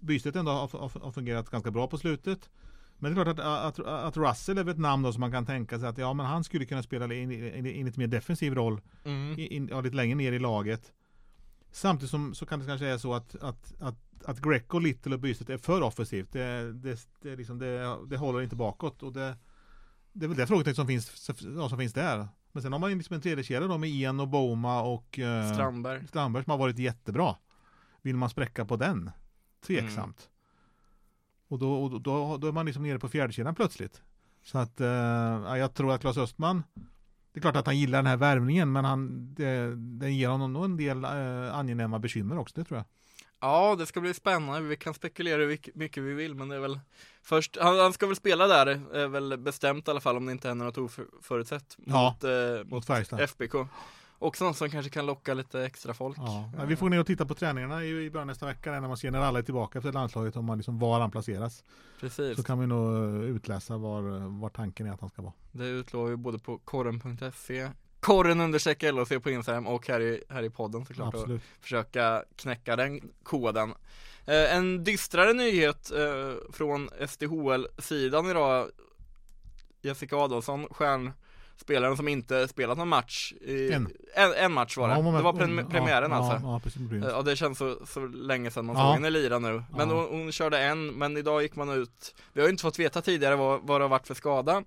Bystedt 0.00 0.36
ändå 0.36 0.50
har, 0.50 0.68
har, 0.78 1.00
har 1.00 1.10
fungerat 1.12 1.50
ganska 1.50 1.70
bra 1.70 1.86
på 1.86 1.98
slutet. 1.98 2.50
Men 2.98 3.14
det 3.14 3.20
är 3.20 3.24
klart 3.24 3.38
att, 3.38 3.78
att, 3.78 3.86
att 3.86 4.16
Russell 4.16 4.58
är 4.58 4.68
ett 4.68 4.78
namn 4.78 5.02
då 5.02 5.12
som 5.12 5.20
man 5.20 5.32
kan 5.32 5.46
tänka 5.46 5.78
sig 5.78 5.88
att 5.88 5.98
ja 5.98 6.12
men 6.12 6.26
han 6.26 6.44
skulle 6.44 6.64
kunna 6.64 6.82
spela 6.82 7.14
in 7.14 7.32
i 7.32 7.58
in, 7.58 7.66
in 7.66 7.86
lite 7.86 7.98
mer 7.98 8.06
defensiv 8.06 8.54
roll 8.54 8.80
Mm. 9.04 9.34
in, 9.38 9.68
ja, 9.68 9.80
lite 9.80 9.96
längre 9.96 10.14
ner 10.14 10.32
i 10.32 10.38
laget. 10.38 10.92
Samtidigt 11.72 12.10
som 12.10 12.34
så 12.34 12.46
kan 12.46 12.58
det 12.58 12.66
kanske 12.66 12.86
är 12.86 12.98
så 12.98 13.14
att, 13.14 13.34
att, 13.34 13.74
att, 13.78 14.24
att 14.24 14.40
Greco, 14.40 14.78
Little 14.78 15.14
och 15.14 15.20
Bystedt 15.20 15.50
är 15.50 15.58
för 15.58 15.82
offensivt. 15.82 16.32
Det, 16.32 16.72
det, 16.72 17.06
det, 17.22 17.36
liksom, 17.36 17.58
det, 17.58 17.98
det 18.06 18.16
håller 18.16 18.42
inte 18.42 18.56
bakåt 18.56 19.02
och 19.02 19.12
det, 19.12 19.36
det 20.12 20.26
är 20.26 20.28
väl 20.28 20.36
det 20.36 20.46
frågetecken 20.46 20.74
som 20.74 20.86
finns, 20.86 21.32
som 21.68 21.78
finns 21.78 21.92
där. 21.92 22.28
Men 22.52 22.62
sen 22.62 22.72
har 22.72 22.78
man 22.78 22.98
liksom 22.98 23.14
en 23.14 23.20
tredje 23.20 23.44
kedja 23.44 23.68
då 23.68 23.78
med 23.78 23.90
Ian 23.90 24.20
och 24.20 24.28
Boma 24.28 24.82
och 24.82 25.18
eh, 25.18 25.52
Strandberg. 25.52 26.06
Strandberg 26.06 26.44
som 26.44 26.50
har 26.50 26.58
varit 26.58 26.78
jättebra. 26.78 27.36
Vill 28.02 28.16
man 28.16 28.30
spräcka 28.30 28.64
på 28.64 28.76
den? 28.76 29.10
Tveksamt. 29.66 30.30
Och, 31.48 31.58
då, 31.58 31.82
och 31.82 32.00
då, 32.00 32.36
då 32.36 32.46
är 32.48 32.52
man 32.52 32.66
liksom 32.66 32.82
nere 32.82 32.98
på 32.98 33.08
fjärdekedjan 33.08 33.54
plötsligt. 33.54 34.02
Så 34.42 34.58
att 34.58 34.80
eh, 34.80 34.86
ja, 34.88 35.58
jag 35.58 35.74
tror 35.74 35.92
att 35.92 36.00
Claes 36.00 36.16
Östman 36.16 36.62
Det 37.32 37.38
är 37.38 37.40
klart 37.40 37.56
att 37.56 37.66
han 37.66 37.78
gillar 37.78 37.98
den 37.98 38.06
här 38.06 38.16
värvningen 38.16 38.72
men 38.72 38.84
han, 38.84 39.34
det, 39.34 39.74
den 39.76 40.16
ger 40.16 40.28
honom 40.28 40.52
nog 40.52 40.64
en 40.64 40.76
del 40.76 41.04
eh, 41.04 41.54
angenäma 41.58 41.98
bekymmer 41.98 42.38
också, 42.38 42.54
det 42.60 42.64
tror 42.64 42.78
jag. 42.78 42.84
Ja, 43.40 43.76
det 43.78 43.86
ska 43.86 44.00
bli 44.00 44.14
spännande. 44.14 44.68
Vi 44.68 44.76
kan 44.76 44.94
spekulera 44.94 45.36
hur 45.42 45.58
mycket- 45.74 46.02
vi 46.02 46.12
vill, 46.14 46.34
men 46.34 46.48
det 46.48 46.56
är 46.56 46.60
väl 46.60 46.80
först, 47.22 47.58
han, 47.60 47.78
han 47.78 47.92
ska 47.92 48.06
väl 48.06 48.16
spela 48.16 48.46
där, 48.46 48.66
är 48.94 49.08
väl 49.08 49.38
bestämt 49.38 49.88
i 49.88 49.90
alla 49.90 50.00
fall 50.00 50.16
om 50.16 50.26
det 50.26 50.32
inte 50.32 50.48
händer 50.48 50.64
något 50.66 50.78
oförutsett 50.78 51.76
Ja, 51.86 52.10
mot, 52.14 52.24
eh, 52.24 52.30
Mot 52.64 52.86
Färjestad. 52.86 53.20
FBK. 53.20 53.54
Också 54.22 54.44
något 54.44 54.56
som 54.56 54.70
kanske 54.70 54.90
kan 54.90 55.06
locka 55.06 55.34
lite 55.34 55.64
extra 55.64 55.94
folk. 55.94 56.18
Ja. 56.18 56.50
Men 56.56 56.68
vi 56.68 56.76
får 56.76 56.88
ner 56.88 57.00
och 57.00 57.06
titta 57.06 57.26
på 57.26 57.34
träningarna 57.34 57.84
i, 57.84 58.04
i 58.04 58.10
början 58.10 58.26
nästa 58.26 58.46
vecka 58.46 58.70
när 58.70 58.80
man 58.80 58.96
ser 58.96 59.10
när 59.10 59.20
alla 59.20 59.38
är 59.38 59.42
tillbaka 59.42 59.78
efter 59.78 59.92
landslaget 59.92 60.36
om 60.36 60.44
man 60.44 60.58
liksom 60.58 60.78
var 60.78 61.00
han 61.00 61.10
placeras. 61.10 61.64
Precis. 62.00 62.36
Så 62.36 62.42
kan 62.42 62.60
vi 62.60 62.66
nog 62.66 63.14
utläsa 63.24 63.76
var, 63.76 64.02
var 64.40 64.48
tanken 64.48 64.86
är 64.86 64.92
att 64.92 65.00
han 65.00 65.08
ska 65.08 65.22
vara. 65.22 65.32
Det 65.52 65.66
utlovar 65.66 66.10
vi 66.10 66.16
både 66.16 66.38
på 66.38 66.58
korren.se 66.58 67.68
Korren 68.00 68.40
understreck 68.40 68.82
LHC 68.82 69.12
på 69.22 69.30
Instagram 69.30 69.66
och 69.66 69.88
här 69.88 70.00
i, 70.00 70.24
här 70.28 70.42
i 70.42 70.50
podden 70.50 70.86
såklart 70.86 71.14
och 71.14 71.20
Absolut. 71.20 71.42
försöka 71.60 72.24
knäcka 72.36 72.76
den 72.76 73.12
koden. 73.22 73.74
Eh, 74.26 74.56
en 74.56 74.84
dystrare 74.84 75.32
nyhet 75.32 75.90
eh, 75.90 76.52
från 76.52 76.90
SDHL-sidan 77.08 78.30
idag. 78.30 78.70
Jessica 79.82 80.16
Adolfsson, 80.16 80.66
stjärnspelaren 81.60 81.96
som 81.96 82.08
inte 82.08 82.48
spelat 82.48 82.78
någon 82.78 82.88
match. 82.88 83.32
I, 83.40 83.72
En. 83.72 83.88
en, 84.14 84.32
en 84.34 84.52
match 84.52 84.76
var 84.76 84.88
det. 84.88 84.94
Ja, 84.94 85.00
det 85.16 85.22
var 85.22 85.32
pre- 85.32 85.60
ja, 85.62 85.70
premiären 85.70 86.10
ja, 86.10 86.16
alltså. 86.16 86.46
Ja, 86.46 86.60
precis. 86.64 86.82
Eh, 86.92 86.98
Ja 87.10 87.22
det 87.22 87.36
känns 87.36 87.58
så, 87.58 87.76
så 87.86 88.06
länge 88.06 88.50
sedan 88.50 88.66
man 88.66 88.76
såg 88.76 88.84
henne 88.94 89.10
lira 89.10 89.38
nu 89.38 89.62
Men 89.76 89.90
hon, 89.90 90.06
hon 90.10 90.32
körde 90.32 90.58
en, 90.58 90.86
men 90.86 91.16
idag 91.16 91.42
gick 91.42 91.56
man 91.56 91.70
ut 91.70 92.14
Vi 92.32 92.40
har 92.40 92.48
ju 92.48 92.50
inte 92.50 92.62
fått 92.62 92.78
veta 92.78 93.02
tidigare 93.02 93.36
vad, 93.36 93.60
vad 93.62 93.80
det 93.80 93.84
har 93.84 93.88
varit 93.88 94.06
för 94.06 94.14
skada 94.14 94.62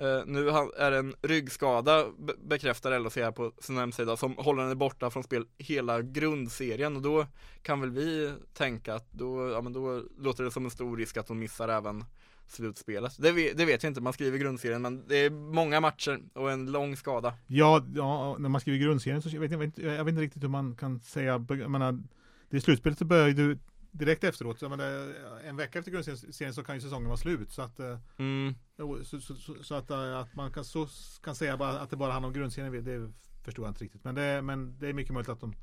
Eh, 0.00 0.20
Nu 0.26 0.48
är 0.78 0.90
det 0.90 0.96
en 0.98 1.14
ryggskada 1.22 2.04
be- 2.18 2.34
bekräftar 2.48 2.98
LHC 2.98 3.16
här 3.16 3.30
på 3.32 3.52
sin 3.60 3.76
hemsida 3.78 4.16
Som 4.16 4.36
håller 4.36 4.62
henne 4.62 4.74
borta 4.74 5.10
från 5.10 5.22
spel 5.22 5.44
hela 5.58 6.02
grundserien 6.02 6.96
och 6.96 7.02
då 7.02 7.26
kan 7.62 7.80
väl 7.80 7.90
vi 7.90 8.32
tänka 8.54 8.94
att 8.94 9.12
då, 9.12 9.50
ja 9.50 9.60
men 9.60 9.72
då 9.72 10.02
låter 10.18 10.44
det 10.44 10.50
som 10.50 10.64
en 10.64 10.70
stor 10.70 10.96
risk 10.96 11.16
att 11.16 11.28
hon 11.28 11.38
missar 11.38 11.68
även 11.68 12.04
slutspelet 12.50 13.16
det 13.18 13.32
vet, 13.32 13.56
det 13.56 13.64
vet 13.64 13.84
vi 13.84 13.88
inte, 13.88 14.00
man 14.00 14.12
skriver 14.12 14.38
grundserien 14.38 14.82
men 14.82 15.08
det 15.08 15.16
är 15.16 15.30
många 15.30 15.80
matcher 15.80 16.20
och 16.34 16.50
en 16.50 16.72
lång 16.72 16.96
skada. 16.96 17.34
Ja, 17.46 17.84
ja 17.94 18.36
när 18.38 18.48
man 18.48 18.60
skriver 18.60 18.78
grundserien 18.78 19.22
så 19.22 19.38
vet 19.38 19.50
jag, 19.50 19.58
vet, 19.58 19.78
jag 19.78 20.04
vet 20.04 20.12
inte 20.12 20.22
riktigt 20.22 20.42
hur 20.42 20.48
man 20.48 20.76
kan 20.76 21.00
säga, 21.00 21.44
jag 21.48 21.70
menar, 21.70 22.02
det 22.50 22.56
är 22.56 22.60
slutspelet 22.60 22.98
så 22.98 23.04
börjar 23.04 23.28
ju 23.28 23.58
direkt 23.90 24.24
efteråt, 24.24 24.58
så 24.58 24.68
menar, 24.68 25.14
en 25.44 25.56
vecka 25.56 25.78
efter 25.78 25.92
grundserien 25.92 26.54
så 26.54 26.64
kan 26.64 26.74
ju 26.74 26.80
säsongen 26.80 27.08
vara 27.08 27.16
slut. 27.16 27.50
Så 27.50 27.62
att, 27.62 27.80
eh, 27.80 27.98
mm. 28.16 28.54
så, 28.76 29.20
så, 29.20 29.34
så, 29.34 29.54
så, 29.62 29.74
att, 29.74 29.90
eh, 29.90 30.18
att 30.18 30.34
man 30.34 30.52
kan, 30.52 30.64
så, 30.64 30.88
kan 31.22 31.34
säga 31.34 31.56
bara 31.56 31.80
att 31.80 31.90
det 31.90 31.96
bara 31.96 32.12
handlar 32.12 32.28
om 32.28 32.34
grundserien, 32.34 32.84
det 32.84 33.12
förstår 33.44 33.64
jag 33.64 33.70
inte 33.70 33.84
riktigt. 33.84 34.04
Men 34.04 34.14
det, 34.14 34.42
men 34.42 34.78
det 34.78 34.88
är 34.88 34.92
mycket 34.92 35.12
möjligt 35.12 35.28
att 35.28 35.40
de 35.40 35.54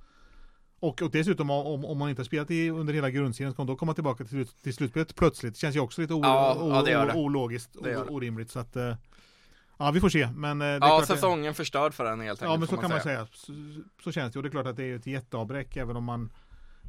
och, 0.79 1.01
och 1.01 1.11
dessutom 1.11 1.49
om, 1.49 1.85
om 1.85 1.97
man 1.97 2.09
inte 2.09 2.19
har 2.19 2.25
spelat 2.25 2.51
i, 2.51 2.69
under 2.69 2.93
hela 2.93 3.09
grundserien 3.09 3.53
så 3.53 3.57
kan 3.57 3.67
då 3.67 3.75
komma 3.75 3.93
tillbaka 3.93 4.23
till, 4.23 4.47
till 4.47 4.73
slutspelet 4.73 5.15
plötsligt. 5.15 5.57
Känns 5.57 5.75
ju 5.75 5.79
också 5.79 6.01
lite 6.01 6.13
o, 6.13 6.19
ja, 6.23 6.55
o, 6.59 6.87
ja, 6.87 7.13
ologiskt 7.13 7.75
och 7.75 8.11
orimligt. 8.11 8.51
Så 8.51 8.59
att, 8.59 8.75
eh, 8.75 8.95
ja, 9.77 9.91
vi 9.91 9.99
får 9.99 10.09
se. 10.09 10.29
Men, 10.35 10.59
det 10.59 10.65
är 10.65 10.79
ja, 10.79 11.03
säsongen 11.07 11.45
det, 11.45 11.53
förstörd 11.53 11.93
för 11.93 12.03
den 12.03 12.21
helt 12.21 12.41
enkelt. 12.41 12.53
Ja, 12.53 12.57
men 12.57 12.67
så 12.67 12.75
man 12.75 12.81
kan 12.81 12.91
man 12.91 13.01
säga. 13.01 13.27
Så, 13.33 13.53
så, 14.03 14.11
känns 14.11 14.33
det. 14.33 14.39
Och 14.39 14.43
det 14.43 14.49
är 14.49 14.51
klart 14.51 14.67
att 14.67 14.77
det 14.77 14.83
är 14.83 14.95
ett 14.95 15.07
jätteavbräck 15.07 15.77
även 15.77 15.95
om 15.95 16.03
man 16.03 16.31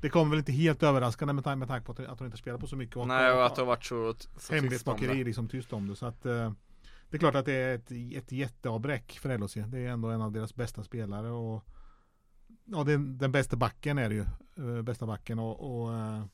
det 0.01 0.09
kommer 0.09 0.31
väl 0.31 0.39
inte 0.39 0.53
helt 0.53 0.83
överraskande 0.83 1.35
med, 1.35 1.45
tanke, 1.45 1.57
med 1.57 1.69
tanke 1.69 1.87
på 1.87 1.93
att, 1.93 2.01
att 2.01 2.19
hon 2.19 2.27
inte 2.27 2.39
spelar 2.39 2.59
på 2.59 2.67
så 2.67 2.77
mycket. 2.77 2.97
Och 2.97 3.09
Nej, 3.09 3.33
och 3.33 3.47
att 3.47 3.55
det 3.55 3.63
har 3.63 3.67
varit 3.67 3.85
så, 3.85 4.15
så 4.39 4.55
Hemlighetsmakeri 4.55 5.25
liksom 5.25 5.49
tyst 5.49 5.73
om 5.73 5.89
det. 5.89 5.97
Så 5.97 6.07
att 6.07 6.27
eh, 6.27 6.53
det 7.11 7.17
är 7.17 7.19
klart 7.19 7.35
att 7.35 7.45
det 7.45 7.53
är 7.53 7.75
ett, 7.75 7.91
ett 7.91 8.33
jätteavbräck 8.33 9.19
för 9.23 9.39
LHC. 9.39 9.55
Det 9.55 9.79
är 9.79 9.89
ändå 9.89 10.09
en 10.09 10.23
av 10.23 10.33
deras 10.33 10.55
bästa 10.55 10.85
spelare. 10.85 11.31
Och, 11.31 11.65
ja, 12.67 12.85
den, 12.85 13.19
den 13.19 13.33
bästa 13.33 13.57
backen 13.57 13.99
är 13.99 14.09
det 14.09 14.15
ju. 14.15 14.25
Eh, 14.57 14.83
bästa 14.83 15.07
backen 15.07 15.39
och, 15.39 15.83
och 15.83 15.95
eh, 15.95 16.25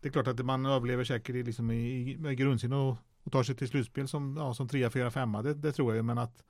det 0.00 0.08
är 0.08 0.12
klart 0.12 0.28
att 0.28 0.44
man 0.44 0.66
överlever 0.66 1.04
säkert 1.04 1.36
i, 1.36 1.42
liksom 1.42 1.70
i, 1.70 2.10
i 2.30 2.34
grundserien 2.34 2.78
och, 2.78 2.96
och 3.22 3.32
tar 3.32 3.42
sig 3.42 3.54
till 3.54 3.68
slutspel 3.68 4.08
som, 4.08 4.36
ja, 4.36 4.54
som 4.54 4.68
trea, 4.68 4.90
fyra, 4.90 5.10
femma. 5.10 5.42
Det, 5.42 5.54
det 5.54 5.72
tror 5.72 5.90
jag 5.90 5.96
ju. 5.96 6.02
Men 6.02 6.18
att 6.18 6.42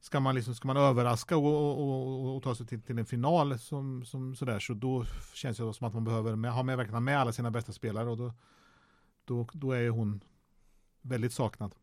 ska 0.00 0.20
man, 0.20 0.34
liksom, 0.34 0.54
ska 0.54 0.66
man 0.66 0.76
överraska 0.76 1.36
och, 1.36 1.44
och, 1.44 2.26
och, 2.26 2.36
och 2.36 2.42
ta 2.42 2.54
sig 2.54 2.66
till, 2.66 2.82
till, 2.82 2.98
en 2.98 3.06
final 3.06 3.58
som, 3.58 4.04
som 4.04 4.34
sådär 4.34 4.58
så 4.58 4.74
då 4.74 5.04
känns 5.34 5.58
det 5.58 5.74
som 5.74 5.86
att 5.86 5.94
man 5.94 6.04
behöver 6.04 6.36
med, 6.36 6.52
ha 6.52 6.62
med, 6.62 6.76
verkligen 6.76 7.04
med 7.04 7.20
alla 7.20 7.32
sina 7.32 7.50
bästa 7.50 7.72
spelare 7.72 8.10
och 8.10 8.16
då, 8.16 8.32
då, 9.24 9.46
då 9.52 9.72
är 9.72 9.80
ju 9.80 9.90
hon 9.90 10.24
väldigt 11.02 11.32
saknad. 11.32 11.74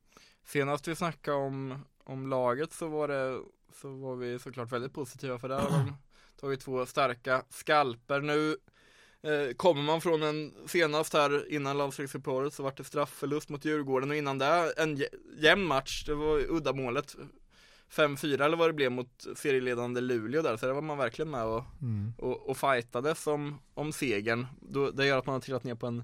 Senast 0.46 0.88
vi 0.88 0.96
snackade 0.96 1.38
om, 1.38 1.86
om 2.04 2.28
laget 2.28 2.74
så 2.74 2.88
var 2.88 3.08
det 3.08 3.40
så 3.74 3.90
var 3.90 4.16
vi 4.16 4.40
såklart 4.40 4.72
väldigt 4.72 4.94
positiva 4.94 5.40
för 5.40 5.50
där 5.50 5.60
har 5.60 5.70
de 5.70 5.94
tagit 6.40 6.60
två 6.60 6.86
starka 6.86 7.44
skalper. 7.50 8.22
Nu 8.22 8.58
eh, 9.22 9.54
kommer 9.54 9.82
man 9.82 10.02
från 10.02 10.24
en 10.24 10.54
senast 10.68 11.14
här 11.14 11.52
innan 11.52 11.78
landslagsuppehållet 11.78 12.54
så 12.54 12.64
var 12.64 12.74
det 12.78 12.84
straffförlust 12.84 13.50
mot 13.50 13.66
Djurgården 13.66 14.10
och 14.10 14.16
innan 14.16 14.38
det 14.38 14.74
en 14.78 15.04
jämn 15.38 15.64
match. 15.64 16.04
Det 16.06 16.16
var 16.16 16.52
uddamålet 16.52 17.16
5-4 17.92 18.42
eller 18.42 18.58
vad 18.58 18.70
det 18.70 18.74
blev 18.74 18.92
mot 18.92 19.28
serieledande 19.36 20.02
Luleå 20.02 20.42
där, 20.42 20.58
så 20.58 20.66
där 20.66 20.74
var 20.74 20.82
man 20.82 20.98
verkligen 20.98 21.32
med 21.32 21.44
och, 21.44 21.64
mm. 21.82 22.14
och, 22.18 22.50
och 22.50 22.58
fightades 22.58 23.28
om, 23.28 23.60
om 23.74 23.94
segern. 23.94 24.48
Då, 24.62 24.92
det 24.92 25.06
gör 25.06 25.18
att 25.18 25.26
man 25.26 25.34
har 25.34 25.40
trillat 25.40 25.64
ner 25.64 25.76
på 25.76 25.88
en, 25.88 26.04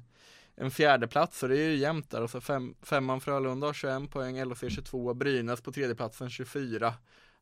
en 0.56 0.72
fjärde 0.72 1.08
plats 1.08 1.40
så 1.40 1.48
det 1.48 1.58
är 1.58 1.70
ju 1.70 1.76
jämnt 1.76 2.10
där. 2.10 2.22
Och 2.22 2.30
så 2.30 2.42
fem, 2.42 2.76
femman 2.82 3.22
Frölunda 3.22 3.68
har 3.68 3.74
21 3.74 4.12
poäng, 4.12 4.44
LHC 4.44 4.64
22, 4.70 5.14
Brynäs 5.14 5.62
på 5.62 5.72
tredjeplatsen 5.72 6.30
24. 6.30 6.94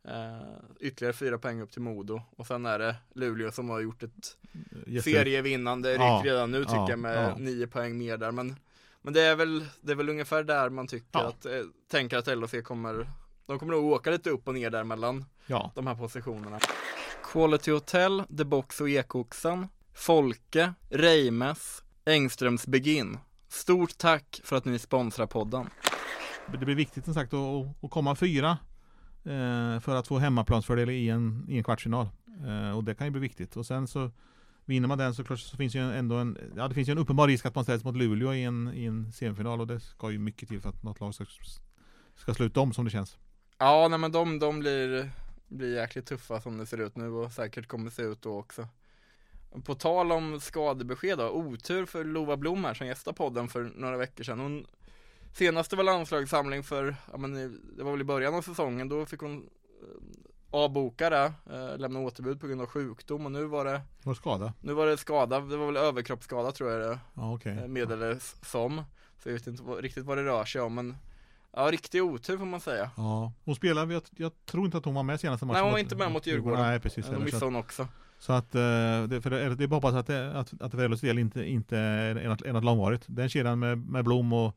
Uh, 0.07 0.57
ytterligare 0.79 1.13
fyra 1.13 1.37
poäng 1.37 1.61
upp 1.61 1.71
till 1.71 1.81
Modo. 1.81 2.21
Och 2.37 2.47
sen 2.47 2.65
är 2.65 2.79
det 2.79 2.95
Luleå 3.13 3.51
som 3.51 3.69
har 3.69 3.79
gjort 3.79 4.03
ett 4.03 4.37
Jätte... 4.87 5.11
serievinnande. 5.11 5.91
Ryck 5.91 5.99
ja, 5.99 6.21
redan 6.25 6.51
nu 6.51 6.63
tycker 6.63 6.75
ja, 6.75 6.89
jag 6.89 6.99
med 6.99 7.17
ja. 7.17 7.35
nio 7.37 7.67
poäng 7.67 7.97
mer 7.97 8.17
där. 8.17 8.31
Men 8.31 8.55
Men 9.01 9.13
det 9.13 9.21
är 9.21 9.35
väl, 9.35 9.65
det 9.81 9.91
är 9.91 9.95
väl 9.95 10.09
ungefär 10.09 10.43
där 10.43 10.69
man 10.69 10.87
tycker 10.87 11.19
att, 11.19 11.45
eh, 11.45 11.61
tänker 11.91 12.17
att 12.17 12.27
LHC 12.27 12.61
kommer 12.63 13.07
De 13.45 13.59
kommer 13.59 13.73
nog 13.73 13.85
åka 13.85 14.11
lite 14.11 14.29
upp 14.29 14.47
och 14.47 14.53
ner 14.53 14.69
där 14.69 14.83
mellan 14.83 15.25
de 15.75 15.87
här 15.87 15.95
positionerna. 15.95 16.59
Quality 17.23 17.71
Hotel, 17.71 18.23
The 18.37 18.43
Box 18.43 18.81
och 18.81 18.89
Ekoxen 18.89 19.67
Folke, 19.93 20.73
Reimes, 20.89 21.83
Engströms 22.05 22.67
Begin. 22.67 23.17
Stort 23.49 23.97
tack 23.97 24.41
för 24.43 24.55
att 24.55 24.65
ni 24.65 24.79
sponsrar 24.79 25.27
podden. 25.27 25.69
Det 26.51 26.57
blir 26.57 26.75
viktigt 26.75 27.05
som 27.05 27.13
sagt 27.13 27.33
att, 27.33 27.83
att 27.83 27.91
komma 27.91 28.15
fyra. 28.15 28.49
eh, 28.49 28.70
Eh, 29.23 29.79
för 29.79 29.95
att 29.95 30.07
få 30.07 30.17
hemmaplansfördel 30.17 30.89
i 30.89 31.09
en, 31.09 31.45
i 31.49 31.57
en 31.57 31.63
kvartsfinal. 31.63 32.09
Eh, 32.47 32.77
och 32.77 32.83
det 32.83 32.95
kan 32.95 33.07
ju 33.07 33.11
bli 33.11 33.21
viktigt. 33.21 33.57
Och 33.57 33.65
sen 33.65 33.87
så 33.87 34.11
vinner 34.65 34.87
man 34.87 34.97
den 34.97 35.15
så, 35.15 35.23
klart, 35.23 35.39
så 35.39 35.57
finns 35.57 35.75
ju 35.75 35.79
ändå 35.79 36.15
en, 36.15 36.37
ja 36.55 36.67
det 36.67 36.75
finns 36.75 36.89
ju 36.89 36.91
en 36.91 36.97
uppenbar 36.97 37.27
risk 37.27 37.45
att 37.45 37.55
man 37.55 37.63
ställs 37.63 37.83
mot 37.83 37.97
Luleå 37.97 38.33
i 38.33 38.43
en, 38.43 38.71
i 38.73 38.85
en 38.85 39.11
semifinal 39.11 39.61
och 39.61 39.67
det 39.67 39.79
ska 39.79 40.11
ju 40.11 40.19
mycket 40.19 40.49
till 40.49 40.61
för 40.61 40.69
att 40.69 40.83
något 40.83 40.99
lag 40.99 41.13
ska, 41.13 41.25
ska 42.15 42.33
sluta 42.33 42.59
om 42.59 42.73
som 42.73 42.85
det 42.85 42.91
känns. 42.91 43.17
Ja, 43.57 43.87
nej 43.87 43.99
men 43.99 44.11
de, 44.11 44.39
de 44.39 44.59
blir, 44.59 45.11
blir 45.47 45.75
jäkligt 45.75 46.05
tuffa 46.05 46.41
som 46.41 46.57
det 46.57 46.65
ser 46.65 46.77
ut 46.77 46.95
nu 46.95 47.09
och 47.09 47.31
säkert 47.31 47.67
kommer 47.67 47.89
se 47.89 48.01
ut 48.01 48.21
då 48.21 48.39
också. 48.39 48.67
På 49.63 49.75
tal 49.75 50.11
om 50.11 50.39
skadebesked 50.39 51.17
då, 51.17 51.29
otur 51.29 51.85
för 51.85 52.03
Lova 52.03 52.37
Blom 52.37 52.63
här 52.63 52.73
som 52.73 52.87
gästade 52.87 53.17
podden 53.17 53.47
för 53.47 53.71
några 53.75 53.97
veckor 53.97 54.23
sedan. 54.23 54.39
Hon 54.39 54.65
Senaste 55.33 55.75
var 55.75 55.83
landslagssamling 55.83 56.63
för, 56.63 56.95
ja 57.11 57.17
men 57.17 57.33
det 57.77 57.83
var 57.83 57.91
väl 57.91 58.01
i 58.01 58.03
början 58.03 58.35
av 58.35 58.41
säsongen, 58.41 58.89
då 58.89 59.05
fick 59.05 59.19
hon 59.19 59.37
eh, 59.37 59.47
avboka 60.51 61.09
det, 61.09 61.33
eh, 61.51 61.77
lämna 61.77 61.99
återbud 61.99 62.41
på 62.41 62.47
grund 62.47 62.61
av 62.61 62.67
sjukdom 62.67 63.25
och 63.25 63.31
nu 63.31 63.45
var 63.45 63.65
det 63.65 63.81
Var 64.03 64.13
skada? 64.13 64.53
Nu 64.61 64.73
var 64.73 64.87
det 64.87 64.97
skada, 64.97 65.39
det 65.39 65.57
var 65.57 65.65
väl 65.65 65.77
överkroppsskada 65.77 66.51
tror 66.51 66.71
jag 66.71 66.81
det 66.81 66.99
ja, 67.13 67.33
okay. 67.33 67.57
Eh, 67.57 67.67
meddelades 67.67 68.35
som 68.45 68.83
Så 69.23 69.29
jag 69.29 69.33
vet 69.33 69.47
inte 69.47 69.63
riktigt 69.63 70.05
vad 70.05 70.17
det 70.17 70.23
rör 70.23 70.45
sig 70.45 70.61
om 70.61 70.75
men 70.75 70.97
Ja, 71.53 71.71
riktig 71.71 72.03
otur 72.03 72.37
får 72.37 72.45
man 72.45 72.59
säga 72.59 72.91
Ja, 72.97 73.33
hon 73.45 73.55
spelade, 73.55 73.93
jag, 73.93 74.03
jag 74.15 74.31
tror 74.45 74.65
inte 74.65 74.77
att 74.77 74.85
hon 74.85 74.93
var 74.93 75.03
med 75.03 75.19
senaste 75.19 75.45
matchen 75.45 75.53
Nej 75.53 75.63
hon 75.63 75.71
var 75.71 75.79
inte 75.79 75.95
med 75.95 76.11
mot 76.11 76.27
Djurgården 76.27 76.59
Nej 76.59 76.79
precis 76.79 77.05
Då 77.05 77.19
missade 77.19 77.45
hon 77.45 77.55
också 77.55 77.87
så 78.19 78.33
att, 78.33 78.51
det, 78.51 79.21
för 79.21 79.29
det, 79.29 79.55
det 79.55 79.63
är 79.63 79.67
bara 79.67 79.75
hoppas 79.75 79.93
att 79.93 80.07
det, 80.07 80.39
att, 80.39 80.61
att 80.61 80.73
Velos 80.73 81.01
del 81.01 81.19
inte, 81.19 81.45
inte 81.45 81.77
är 81.77 82.53
något 82.53 82.63
långvarigt. 82.63 83.03
Den 83.07 83.29
kedjan 83.29 83.59
med, 83.59 83.77
med 83.77 84.03
Blom 84.03 84.33
och 84.33 84.55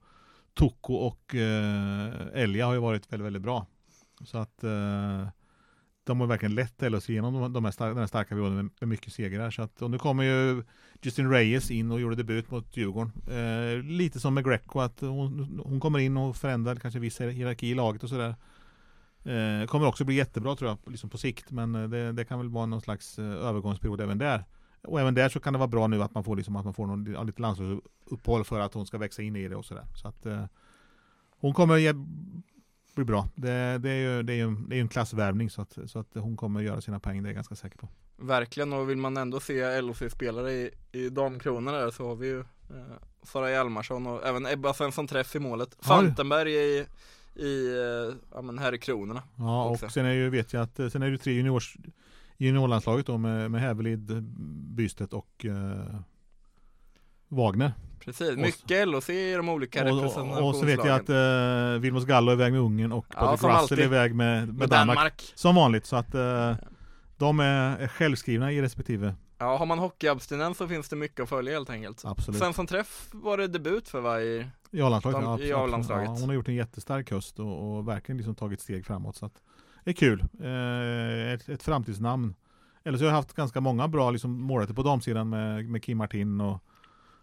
Toko 0.55 0.95
och 0.95 1.35
eh, 1.35 2.13
Elja 2.35 2.67
har 2.67 2.75
ju 2.75 2.81
varit 2.81 3.13
väldigt, 3.13 3.27
väldigt 3.27 3.43
bra. 3.43 3.67
Så 4.25 4.39
att 4.39 4.65
eh, 4.65 5.29
de 6.05 6.21
har 6.21 6.27
verkligen 6.27 6.55
lett 6.55 6.83
LHC 6.83 7.11
igenom 7.11 7.35
de, 7.35 7.53
de 7.53 7.65
här 7.65 7.73
starka, 7.73 7.89
den 7.89 7.99
här 7.99 8.07
starka 8.07 8.29
perioden 8.29 8.57
med, 8.57 8.71
med 8.81 8.89
mycket 8.89 9.13
segrar. 9.13 9.51
Så 9.51 9.63
att, 9.63 9.83
och 9.83 9.91
nu 9.91 9.99
kommer 9.99 10.25
ju 10.25 10.63
Justin 11.03 11.31
Reyes 11.31 11.71
in 11.71 11.91
och 11.91 12.01
gjorde 12.01 12.17
debut 12.17 12.51
mot 12.51 12.77
Djurgården. 12.77 13.13
Eh, 13.31 13.83
lite 13.83 14.21
som 14.21 14.35
med 14.35 14.45
Greco, 14.45 14.81
att 14.81 15.01
hon, 15.01 15.61
hon 15.65 15.81
kommer 15.81 15.99
in 15.99 16.17
och 16.17 16.37
förändrar 16.37 16.77
kanske 16.77 17.01
viss 17.01 17.21
hierarki 17.21 17.67
i 17.71 17.75
laget 17.75 18.03
och 18.03 18.09
sådär. 18.09 18.35
Eh, 19.25 19.67
kommer 19.67 19.87
också 19.87 20.05
bli 20.05 20.15
jättebra 20.15 20.57
tror 20.57 20.71
jag, 20.71 20.93
liksom 20.93 21.11
på 21.11 21.19
sikt. 21.19 21.51
Men 21.51 21.75
eh, 21.75 21.89
det, 21.89 22.13
det 22.13 22.25
kan 22.25 22.39
väl 22.39 22.49
vara 22.49 22.67
någon 22.67 22.81
slags 22.81 23.19
eh, 23.19 23.25
övergångsperiod 23.25 24.01
även 24.01 24.19
där. 24.19 24.45
Och 24.85 25.01
även 25.01 25.15
där 25.15 25.29
så 25.29 25.41
kan 25.41 25.53
det 25.53 25.59
vara 25.59 25.69
bra 25.69 25.87
nu 25.87 26.03
att 26.03 26.15
man 26.15 26.25
får, 26.25 26.37
liksom, 26.37 26.57
att 26.57 26.65
man 26.65 26.75
får 26.75 26.87
någon, 26.87 27.27
lite 27.27 27.43
landslagsuppehåll 27.43 28.45
för 28.45 28.61
att 28.61 28.75
hon 28.75 28.87
ska 28.87 28.99
växa 28.99 29.23
in 29.23 29.37
i 29.37 29.49
det 29.49 29.57
och 29.57 29.65
sådär. 29.65 29.85
Så 29.95 30.09
att 30.09 30.27
eh, 30.27 30.45
hon 31.41 31.55
kommer 31.55 31.77
ge, 31.77 31.93
bli 32.95 33.05
bra. 33.05 33.29
Det, 33.35 33.79
det, 33.79 33.91
är 33.91 34.17
ju, 34.17 34.23
det, 34.23 34.33
är 34.33 34.37
ju, 34.37 34.57
det 34.69 34.77
är 34.77 34.81
en 34.81 34.89
klassvärvning 34.89 35.51
så 35.51 35.63
att, 35.63 35.79
så 35.87 35.99
att 35.99 36.09
hon 36.15 36.37
kommer 36.37 36.61
göra 36.61 36.81
sina 36.81 37.01
poäng, 37.01 37.23
det 37.23 37.27
är 37.27 37.31
jag 37.31 37.35
ganska 37.35 37.55
säker 37.55 37.79
på. 37.79 37.89
Verkligen, 38.17 38.73
och 38.73 38.91
vill 38.91 38.99
man 38.99 39.17
ändå 39.17 39.41
se 39.41 39.81
LHC-spelare 39.81 40.53
i, 40.53 40.71
i 40.93 41.09
damkronorna 41.09 41.79
där 41.79 41.91
så 41.91 42.09
har 42.09 42.17
vi 42.17 42.27
ju 42.27 42.41
eh, 42.41 42.97
Sara 43.23 43.51
Hjalmarsson 43.51 44.07
och 44.07 44.27
även 44.27 44.47
Ebba 44.47 44.75
Svensson 44.75 45.07
Träff 45.07 45.37
i 45.37 45.39
målet. 45.39 45.77
Fantenberg 45.81 46.53
i, 46.53 46.87
i 47.35 47.77
eh, 47.77 48.15
ja, 48.35 48.43
men 48.43 48.59
här 48.59 48.75
i 48.75 48.79
kronorna. 48.79 49.23
Ja, 49.37 49.71
också. 49.71 49.87
och 49.87 49.93
sen 49.93 50.07
är 50.07 50.13
ju, 50.13 50.31
vet 50.31 50.53
jag 50.53 50.63
att 50.63 50.93
sen 50.93 51.03
är 51.03 51.11
det 51.11 51.19
tre 51.19 51.33
juniors 51.33 51.77
juniorlandslaget 52.37 53.07
då 53.07 53.19
med, 53.19 53.51
med 53.51 53.61
Hävelid, 53.61 54.23
Bystedt 54.75 55.13
och 55.13 55.45
eh, 55.45 56.01
Wagner. 57.29 57.73
Precis, 58.01 58.37
mycket 58.37 58.89
LHC 58.89 59.11
i 59.11 59.35
de 59.35 59.49
olika 59.49 59.85
representationslagen. 59.85 60.45
Och 60.45 60.57
så 60.57 60.65
vet 60.67 60.85
jag 60.85 61.01
att 61.01 61.09
eh, 61.09 61.81
Vilmos 61.81 62.05
Gallo 62.05 62.31
är 62.31 62.35
iväg 62.35 62.53
med 62.53 62.61
Ungern 62.61 62.93
och 62.93 63.07
ja, 63.15 63.21
Patrik 63.21 63.63
Russell 63.63 63.79
är 63.79 63.85
iväg 63.85 64.15
med, 64.15 64.47
med, 64.47 64.57
med 64.57 64.69
Danmark. 64.69 64.97
Danmark. 64.99 65.33
Som 65.35 65.55
vanligt, 65.55 65.87
så 65.87 65.97
att 65.97 66.15
eh, 66.15 66.55
de 67.17 67.41
är, 67.41 67.77
är 67.77 67.89
självskrivna 67.89 68.53
i 68.53 68.63
respektive 68.63 69.15
Ja, 69.39 69.57
har 69.57 69.67
man 69.67 69.79
hockeyabstinens 69.79 70.59
så 70.59 70.69
finns 70.69 70.89
det 70.89 70.97
mycket 70.97 71.21
att 71.21 71.29
följa 71.29 71.53
helt 71.53 71.71
enkelt. 71.71 72.05
Absolut. 72.05 72.41
Sen 72.41 72.55
som 72.55 72.67
träff 72.67 73.09
var 73.13 73.37
det 73.37 73.49
debut 73.49 73.89
för 73.89 74.01
va 74.01 74.21
i, 74.21 74.47
I 74.71 74.83
A-landslaget. 74.83 75.47
I 75.47 75.53
A-landslaget. 75.53 76.07
Ja, 76.07 76.17
hon 76.21 76.29
har 76.29 76.35
gjort 76.35 76.49
en 76.49 76.55
jättestark 76.55 77.11
höst 77.11 77.39
och, 77.39 77.77
och 77.77 77.89
verkligen 77.89 78.17
liksom 78.17 78.35
tagit 78.35 78.61
steg 78.61 78.87
framåt. 78.87 79.17
Så 79.17 79.27
att, 79.27 79.43
det 79.85 79.91
är 79.91 79.95
kul. 79.95 80.25
Eh, 80.41 81.33
ett, 81.33 81.49
ett 81.49 81.63
framtidsnamn. 81.63 82.35
Eller 82.85 82.99
så 82.99 83.05
har 83.05 83.09
jag 83.09 83.17
haft 83.17 83.33
ganska 83.33 83.61
många 83.61 83.89
bra 83.89 84.11
liksom, 84.11 84.41
målrätter 84.41 84.75
på 84.75 84.83
damsidan 84.83 85.29
med, 85.29 85.65
med 85.65 85.83
Kim 85.83 85.99
Martin 85.99 86.41
och 86.41 86.65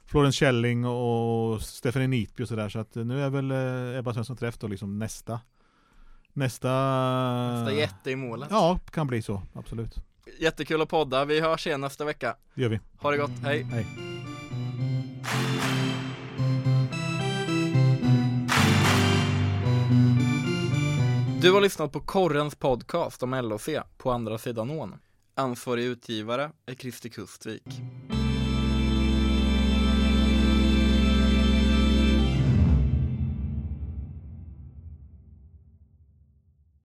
Florence 0.05 0.37
Källing 0.37 0.85
och 0.85 1.61
Stephanie 1.61 2.07
Nitby 2.07 2.43
och 2.43 2.47
sådär. 2.47 2.69
Så 2.69 2.79
att 2.79 2.95
nu 2.95 3.23
är 3.23 3.29
väl 3.29 3.51
eh, 3.51 3.99
Ebba 3.99 4.13
Svensson 4.13 4.37
Träff 4.37 4.57
då 4.57 4.67
liksom 4.67 4.99
nästa. 4.99 5.39
Nästa 6.33 6.69
Nästa 7.51 7.73
jätte 7.73 8.11
i 8.11 8.15
målet. 8.15 8.47
Ja, 8.51 8.79
kan 8.91 9.07
bli 9.07 9.21
så, 9.21 9.41
absolut. 9.53 9.95
Jättekul 10.39 10.81
att 10.81 10.89
podda, 10.89 11.25
vi 11.25 11.41
hörs 11.41 11.67
igen 11.67 11.81
nästa 11.81 12.05
vecka. 12.05 12.35
Det 12.55 12.61
gör 12.61 12.69
vi. 12.69 12.79
Ha 12.97 13.11
det 13.11 13.17
gott, 13.17 13.39
hej. 13.43 13.63
Hej 13.63 14.20
Du 21.41 21.51
har 21.51 21.61
lyssnat 21.61 21.91
på 21.91 21.99
Korrens 21.99 22.55
podcast 22.55 23.23
om 23.23 23.31
LOC 23.31 23.69
på 23.97 24.11
andra 24.11 24.37
sidan 24.37 24.71
ån. 24.71 24.95
Ansvarig 25.35 25.85
utgivare 25.85 26.51
är 26.65 26.75
Christer 26.75 27.09
Kustvik. 27.09 27.63